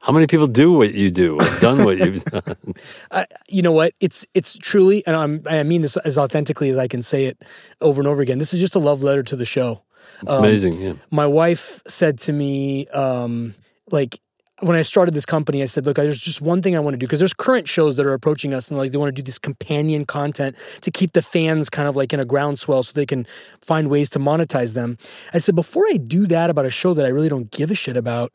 [0.00, 0.06] mi- I don't know.
[0.06, 2.74] how many people do what you do or done what you've done.
[3.10, 3.94] I, you know what?
[4.00, 7.42] It's it's truly, and I'm, I mean this as authentically as I can say it
[7.80, 8.38] over and over again.
[8.38, 9.82] This is just a love letter to the show.
[10.22, 10.80] It's amazing.
[10.80, 13.54] Yeah, my wife said to me, um,
[13.90, 14.20] like
[14.60, 16.98] when I started this company, I said, look, there's just one thing I want to
[16.98, 19.24] do because there's current shows that are approaching us and like they want to do
[19.24, 23.06] this companion content to keep the fans kind of like in a groundswell so they
[23.06, 23.26] can
[23.60, 24.96] find ways to monetize them.
[25.32, 27.74] I said, before I do that about a show that I really don't give a
[27.74, 28.32] shit about,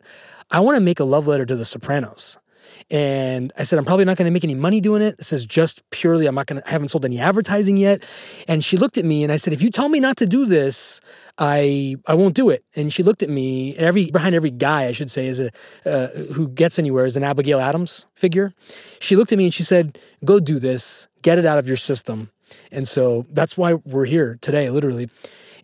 [0.49, 2.37] I want to make a love letter to the Sopranos.
[2.89, 5.17] And I said, I'm probably not going to make any money doing it.
[5.17, 8.03] This is just purely, I'm not going to, I haven't sold any advertising yet.
[8.47, 10.45] And she looked at me and I said, if you tell me not to do
[10.45, 11.01] this,
[11.37, 12.63] I I won't do it.
[12.75, 13.75] And she looked at me.
[13.75, 15.51] Every behind every guy, I should say, is a
[15.85, 18.53] uh, who gets anywhere is an Abigail Adams figure.
[18.99, 21.07] She looked at me and she said, "Go do this.
[21.23, 22.29] Get it out of your system."
[22.71, 25.09] And so that's why we're here today, literally.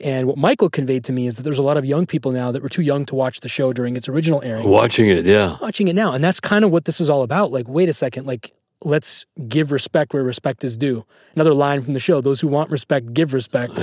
[0.01, 2.51] And what Michael conveyed to me is that there's a lot of young people now
[2.51, 5.25] that were too young to watch the show during its original airing watching it.
[5.25, 6.13] Yeah, watching it now.
[6.13, 7.51] And that's kind of what this is all about.
[7.51, 11.05] Like, wait a second, like, let's give respect where respect is due.
[11.35, 13.77] Another line from the show those who want respect, give respect.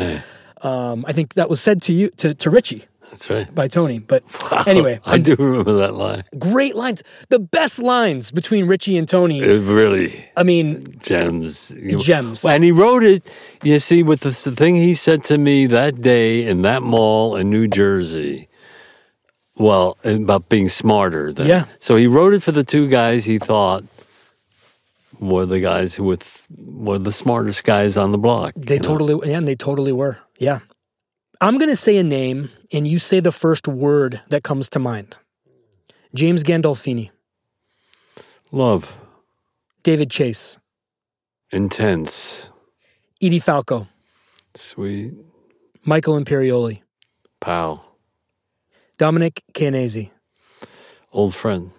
[0.63, 2.87] Um, I think that was said to you, to, to Richie
[3.17, 3.55] that's right.
[3.55, 3.99] by Tony.
[3.99, 4.25] But
[4.67, 6.23] anyway, I do remember that line.
[6.39, 7.03] great lines.
[7.31, 9.41] The best lines between Richie and Tony.
[9.41, 11.75] It really I mean, gems.
[11.99, 12.45] Gems.
[12.45, 13.31] And he wrote it.
[13.63, 17.51] You see, with the, thing he said to me that day in that mall in
[17.51, 18.49] New Jersey.
[19.59, 21.33] Well, about being smarter.
[21.33, 21.65] Than, Yeah.
[21.79, 23.85] So he wrote it for the two guys he thought
[25.19, 28.53] were the guys who with were the smartest guys on the block.
[28.55, 28.83] they know?
[28.83, 30.19] totally, yeah, and they totally were.
[30.39, 30.61] Yeah.
[31.41, 34.79] I'm going to say a name, and you say the first word that comes to
[34.79, 35.17] mind
[36.15, 37.11] James Gandolfini,
[38.53, 38.99] love,
[39.83, 40.59] David Chase,
[41.51, 42.51] intense,
[43.23, 43.87] Edie Falco,
[44.55, 45.15] sweet,
[45.87, 46.83] Michael Imperioli,
[47.41, 47.97] pal,
[48.99, 50.11] Dominic Chianese.
[51.13, 51.71] old friend.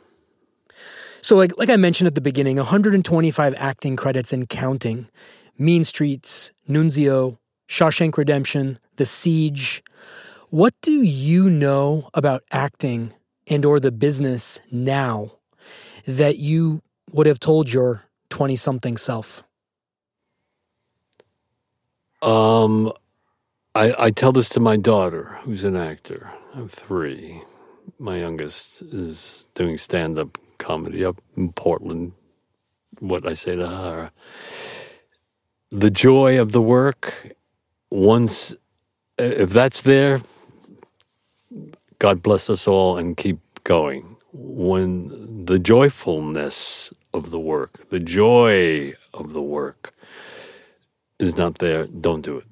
[1.22, 5.08] So, like like I mentioned at the beginning, 125 acting credits and counting.
[5.60, 7.38] Mean Streets, Nunzio,
[7.68, 9.84] Shawshank Redemption, The Siege.
[10.50, 13.14] What do you know about acting
[13.48, 15.34] and or the business now
[16.06, 16.82] that you
[17.12, 19.44] would have told your 20 something self?
[22.22, 22.94] Um,
[23.76, 26.32] I, I tell this to my daughter, who's an actor.
[26.56, 27.44] I'm three.
[28.00, 32.14] My youngest is doing stand up comedy up in Portland.
[33.00, 34.12] What I say to her
[35.72, 37.34] the joy of the work,
[37.92, 38.56] once,
[39.18, 40.22] if that's there,
[42.00, 44.18] God bless us all and keep going.
[44.34, 49.94] When the joyfulness of the work, the joy of the work
[51.20, 52.46] is not there, don't do it.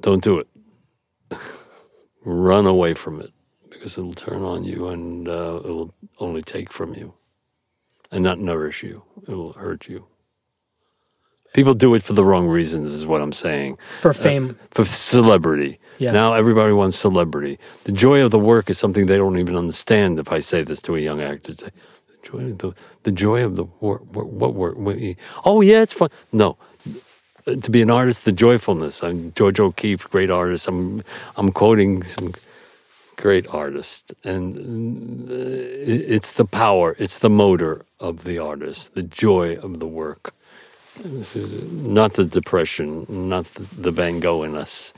[0.00, 0.48] Don't do it.
[2.24, 3.32] Run away from it
[3.70, 7.14] because it'll turn on you and uh, it will only take from you
[8.10, 9.02] and not nourish you.
[9.28, 10.06] It will hurt you.
[11.56, 13.78] People do it for the wrong reasons, is what I'm saying.
[14.00, 14.58] For fame.
[14.70, 15.78] For celebrity.
[15.98, 16.12] Yeah.
[16.12, 17.58] Now everybody wants celebrity.
[17.84, 20.18] The joy of the work is something they don't even understand.
[20.18, 21.70] If I say this to a young actor, say,
[22.12, 22.72] the joy of the,
[23.04, 24.02] the joy of the work.
[24.12, 24.76] What work?
[24.76, 24.96] What,
[25.46, 26.10] oh yeah, it's fun.
[26.30, 26.58] No,
[27.46, 29.02] to be an artist, the joyfulness.
[29.02, 30.68] I'm George O'Keeffe, great artist.
[30.68, 31.02] I'm
[31.38, 32.34] I'm quoting some
[33.16, 35.34] great artists, and uh,
[36.14, 40.34] it's the power, it's the motor of the artist, the joy of the work,
[41.04, 44.92] not the depression, not the, Van Gogh in us,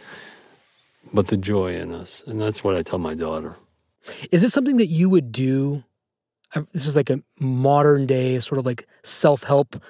[1.12, 3.56] but the joy in us, and that's what I tell my daughter.
[4.30, 5.84] Is it something that you would do?
[6.54, 9.82] uh, This is like a modern day sort of like self help,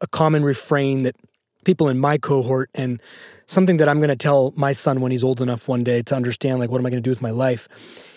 [0.00, 1.16] a common refrain that
[1.64, 3.00] people in my cohort and
[3.46, 6.14] something that I'm going to tell my son when he's old enough one day to
[6.14, 7.68] understand like what am I going to do with my life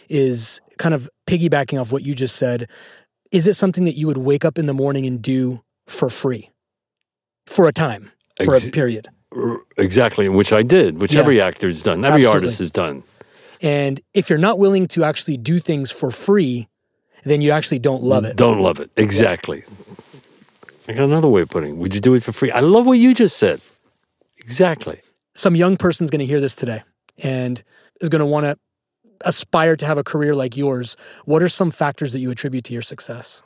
[0.10, 2.70] is kind of piggybacking off what you just said.
[3.32, 6.50] Is it something that you would wake up in the morning and do for free
[7.48, 8.12] for a time,
[8.44, 9.08] for Ex- a period?
[9.78, 11.22] Exactly, which I did, which Yeah.
[11.22, 12.36] every actor's done, every Absolutely.
[12.48, 13.04] artist has done.
[13.62, 16.68] And if you're not willing to actually do things for free,
[17.24, 18.36] then you actually don't love it.
[18.36, 18.92] Don't love it.
[18.96, 19.64] Exactly.
[20.88, 21.76] I got another way of putting it.
[21.78, 22.52] Would you do it for free?
[22.52, 23.60] I love what you just said.
[24.38, 25.00] Exactly.
[25.36, 26.84] Some young person's going to hear this today
[27.18, 27.62] and
[28.00, 28.58] is going to want to
[29.22, 30.96] aspire to have a career like yours.
[31.26, 33.42] What are some factors that you attribute to your success?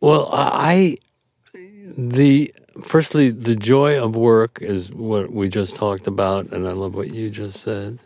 [0.00, 0.96] Well, I
[1.96, 6.94] the firstly the joy of work is what we just talked about, and I love
[6.94, 7.98] what you just said.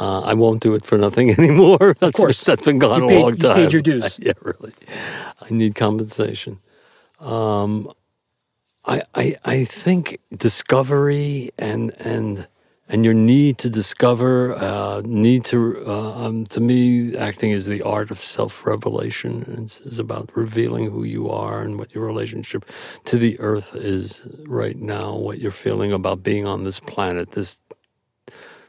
[0.00, 1.94] Uh, I won't do it for nothing anymore.
[2.00, 2.42] That's, course.
[2.44, 3.54] that's been gone You a paid- long you time.
[3.56, 4.18] paid your dues.
[4.22, 4.72] yeah, really.
[5.40, 6.58] I need compensation.
[7.20, 7.90] Um,
[8.84, 12.46] I, I I think discovery and and
[12.88, 17.80] and your need to discover, uh, need to uh, um, to me, acting is the
[17.82, 19.44] art of self revelation.
[19.64, 22.68] It's, it's about revealing who you are and what your relationship
[23.04, 25.14] to the earth is right now.
[25.16, 27.58] What you're feeling about being on this planet, this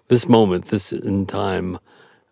[0.08, 1.78] this moment, this in time.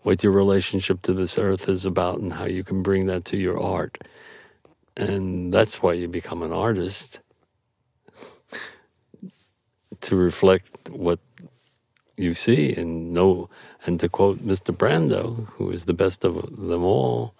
[0.03, 3.37] What your relationship to this earth is about, and how you can bring that to
[3.37, 3.97] your art.
[4.97, 7.21] And that's why you become an artist
[10.01, 11.19] to reflect what
[12.15, 13.49] you see and know.
[13.85, 14.75] And to quote Mr.
[14.75, 17.33] Brando, who is the best of them all,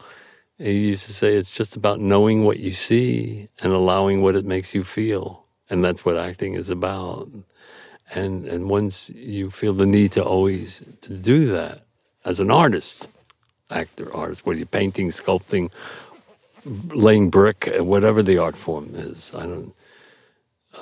[0.57, 4.45] he used to say, It's just about knowing what you see and allowing what it
[4.45, 5.45] makes you feel.
[5.69, 7.30] And that's what acting is about.
[8.11, 11.84] And, and once you feel the need to always to do that
[12.26, 13.07] as an artist,
[13.71, 15.71] actor, artist, whether you're painting, sculpting,
[16.65, 19.34] laying brick, whatever the art form is.
[19.34, 19.76] I don't.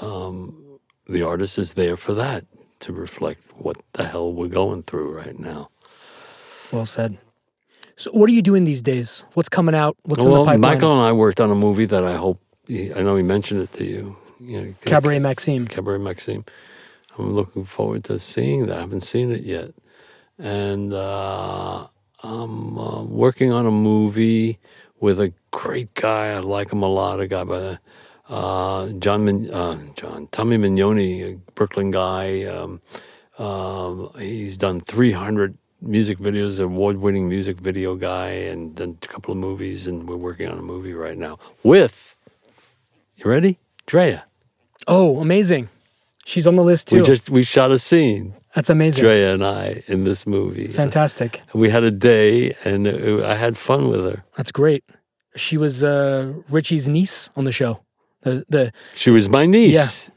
[0.01, 2.45] Um, the artist is there for that
[2.81, 5.69] to reflect what the hell we're going through right now.
[6.71, 7.17] Well said.
[7.95, 9.25] So, what are you doing these days?
[9.33, 9.97] What's coming out?
[10.03, 10.59] What's in the pipeline?
[10.61, 13.61] Michael and I worked on a movie that I hope he, I know he mentioned
[13.61, 14.15] it to you.
[14.39, 15.67] you know, Cabaret Maxime.
[15.67, 16.45] Cabaret Maxime.
[17.17, 18.77] I'm looking forward to seeing that.
[18.77, 19.71] I haven't seen it yet,
[20.39, 21.87] and uh,
[22.23, 24.57] I'm uh, working on a movie
[24.99, 26.29] with a great guy.
[26.29, 27.19] I like him a lot.
[27.19, 27.77] A guy by
[28.31, 32.43] uh, John Min- uh, John Tommy Mignoni, a Brooklyn guy.
[32.43, 32.81] Um,
[33.37, 39.37] um, he's done 300 music videos, award-winning music video guy, and done a couple of
[39.37, 39.85] movies.
[39.87, 42.15] And we're working on a movie right now with.
[43.17, 44.23] You ready, Drea?
[44.87, 45.69] Oh, amazing.
[46.25, 46.97] She's on the list too.
[46.97, 49.03] We just we shot a scene, That's amazing.
[49.03, 50.67] Drea and I, in this movie.
[50.67, 51.41] Fantastic.
[51.53, 54.23] We had a day, and uh, I had fun with her.
[54.37, 54.83] That's great.
[55.35, 57.81] She was uh, Richie's niece on the show.
[58.21, 60.09] The the She was my niece.
[60.09, 60.15] Yeah.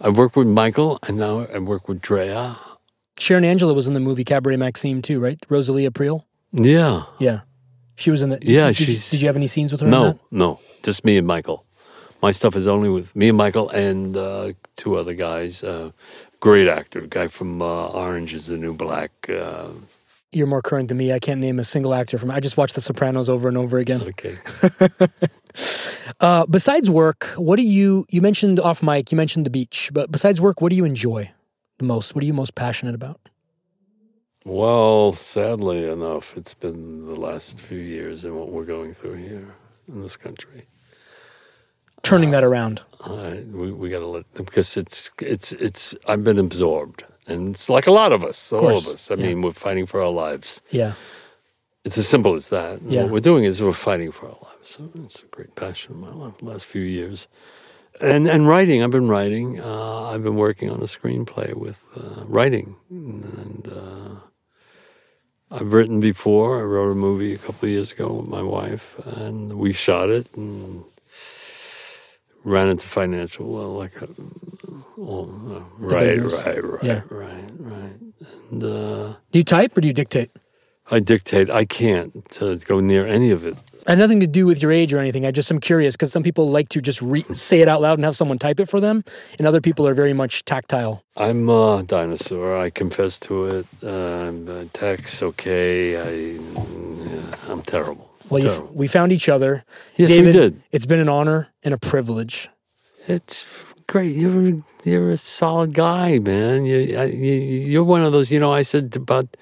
[0.00, 2.58] I worked with Michael, and now I work with Drea.
[3.18, 5.38] Sharon Angela was in the movie Cabaret Maxime too, right?
[5.48, 6.24] Rosalie Aprile.
[6.52, 7.04] Yeah.
[7.18, 7.40] Yeah,
[7.96, 8.38] she was in the.
[8.42, 9.86] Yeah, did, she's- did you have any scenes with her?
[9.86, 10.18] in No, that?
[10.30, 11.64] no, just me and Michael.
[12.22, 15.62] My stuff is only with me and Michael and uh, two other guys.
[15.64, 15.92] Uh,
[16.40, 19.10] great actor, guy from uh, Orange is the New Black.
[19.30, 19.68] Uh,
[20.32, 21.12] You're more current than me.
[21.12, 22.30] I can't name a single actor from.
[22.30, 24.02] I just watched The Sopranos over and over again.
[24.02, 24.36] okay.
[26.20, 28.06] Uh, besides work, what do you?
[28.10, 29.10] You mentioned off mic.
[29.10, 31.30] You mentioned the beach, but besides work, what do you enjoy
[31.78, 32.14] the most?
[32.14, 33.20] What are you most passionate about?
[34.44, 39.54] Well, sadly enough, it's been the last few years and what we're going through here
[39.88, 40.66] in this country.
[42.02, 42.82] Turning that around.
[43.08, 47.88] We we got to let because it's it's it's I've been absorbed, and it's like
[47.88, 49.10] a lot of us, all course, of us.
[49.10, 49.26] I yeah.
[49.26, 50.62] mean, we're fighting for our lives.
[50.70, 50.92] Yeah.
[51.86, 52.82] It's as simple as that.
[52.82, 53.02] Yeah.
[53.02, 54.68] What we're doing is we're fighting for our lives.
[54.70, 56.34] So it's a great passion of my life.
[56.38, 57.28] The last few years,
[58.00, 58.82] and and writing.
[58.82, 59.60] I've been writing.
[59.60, 64.14] Uh, I've been working on a screenplay with uh, writing, and uh,
[65.56, 66.58] I've written before.
[66.60, 70.10] I wrote a movie a couple of years ago with my wife, and we shot
[70.10, 70.82] it and
[72.44, 74.06] ran into financial well, like uh,
[74.96, 77.02] well, uh, right, right, right, Yeah.
[77.10, 77.96] right, right,
[78.50, 78.62] and.
[78.62, 80.30] Uh, Do you type or do you dictate?
[80.90, 81.50] I dictate.
[81.50, 83.56] I can't uh, go near any of it.
[83.86, 85.24] It had nothing to do with your age or anything.
[85.24, 87.98] I just am curious because some people like to just re- say it out loud
[87.98, 89.04] and have someone type it for them,
[89.38, 91.04] and other people are very much tactile.
[91.16, 92.56] I'm a dinosaur.
[92.56, 93.66] I confess to it.
[93.82, 95.96] Uh, text, okay.
[95.96, 98.10] I, yeah, I'm terrible.
[98.28, 98.70] Well, Terrible.
[98.74, 99.64] we found each other.
[99.94, 100.62] Yes, David, we did.
[100.72, 102.48] It's been an honor and a privilege.
[103.06, 103.46] It's
[103.86, 104.16] great.
[104.16, 106.64] You're you're a solid guy, man.
[106.64, 108.32] You, I, you you're one of those.
[108.32, 109.36] You know, I said about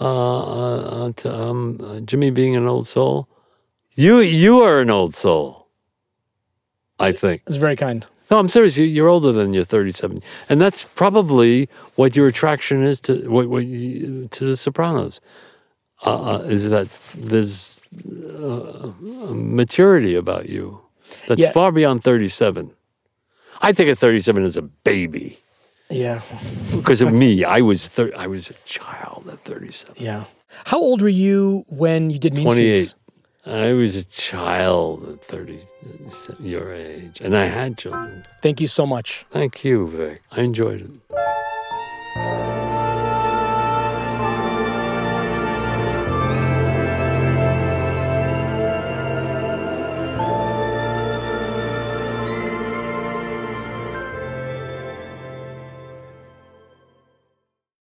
[0.00, 3.28] uh, uh, to, um, uh, Jimmy being an old soul.
[3.94, 5.68] You you are an old soul.
[7.00, 7.42] I think.
[7.46, 8.06] It's very kind.
[8.30, 8.76] No, I'm serious.
[8.76, 13.48] You- You're older than you're 37, and that's probably what your attraction is to what,
[13.48, 15.20] what you, to the Sopranos.
[16.04, 18.92] Uh, uh, is that there's uh,
[19.30, 20.80] a maturity about you
[21.26, 21.50] that's Yeah.
[21.52, 22.70] far beyond 37.
[23.60, 25.40] I think at 37 is a baby
[25.90, 26.20] yeah.
[26.74, 29.94] Because of me, I was thir- I was a child at 37.
[29.98, 30.24] Yeah.
[30.66, 32.76] How old were you when you did Mean 28.
[32.76, 32.94] Streets?
[33.46, 35.60] I was a child at 30,
[36.40, 38.24] your age, and I had children.
[38.42, 39.24] Thank you so much.
[39.30, 40.20] Thank you, Vik.
[40.30, 42.47] I enjoyed it.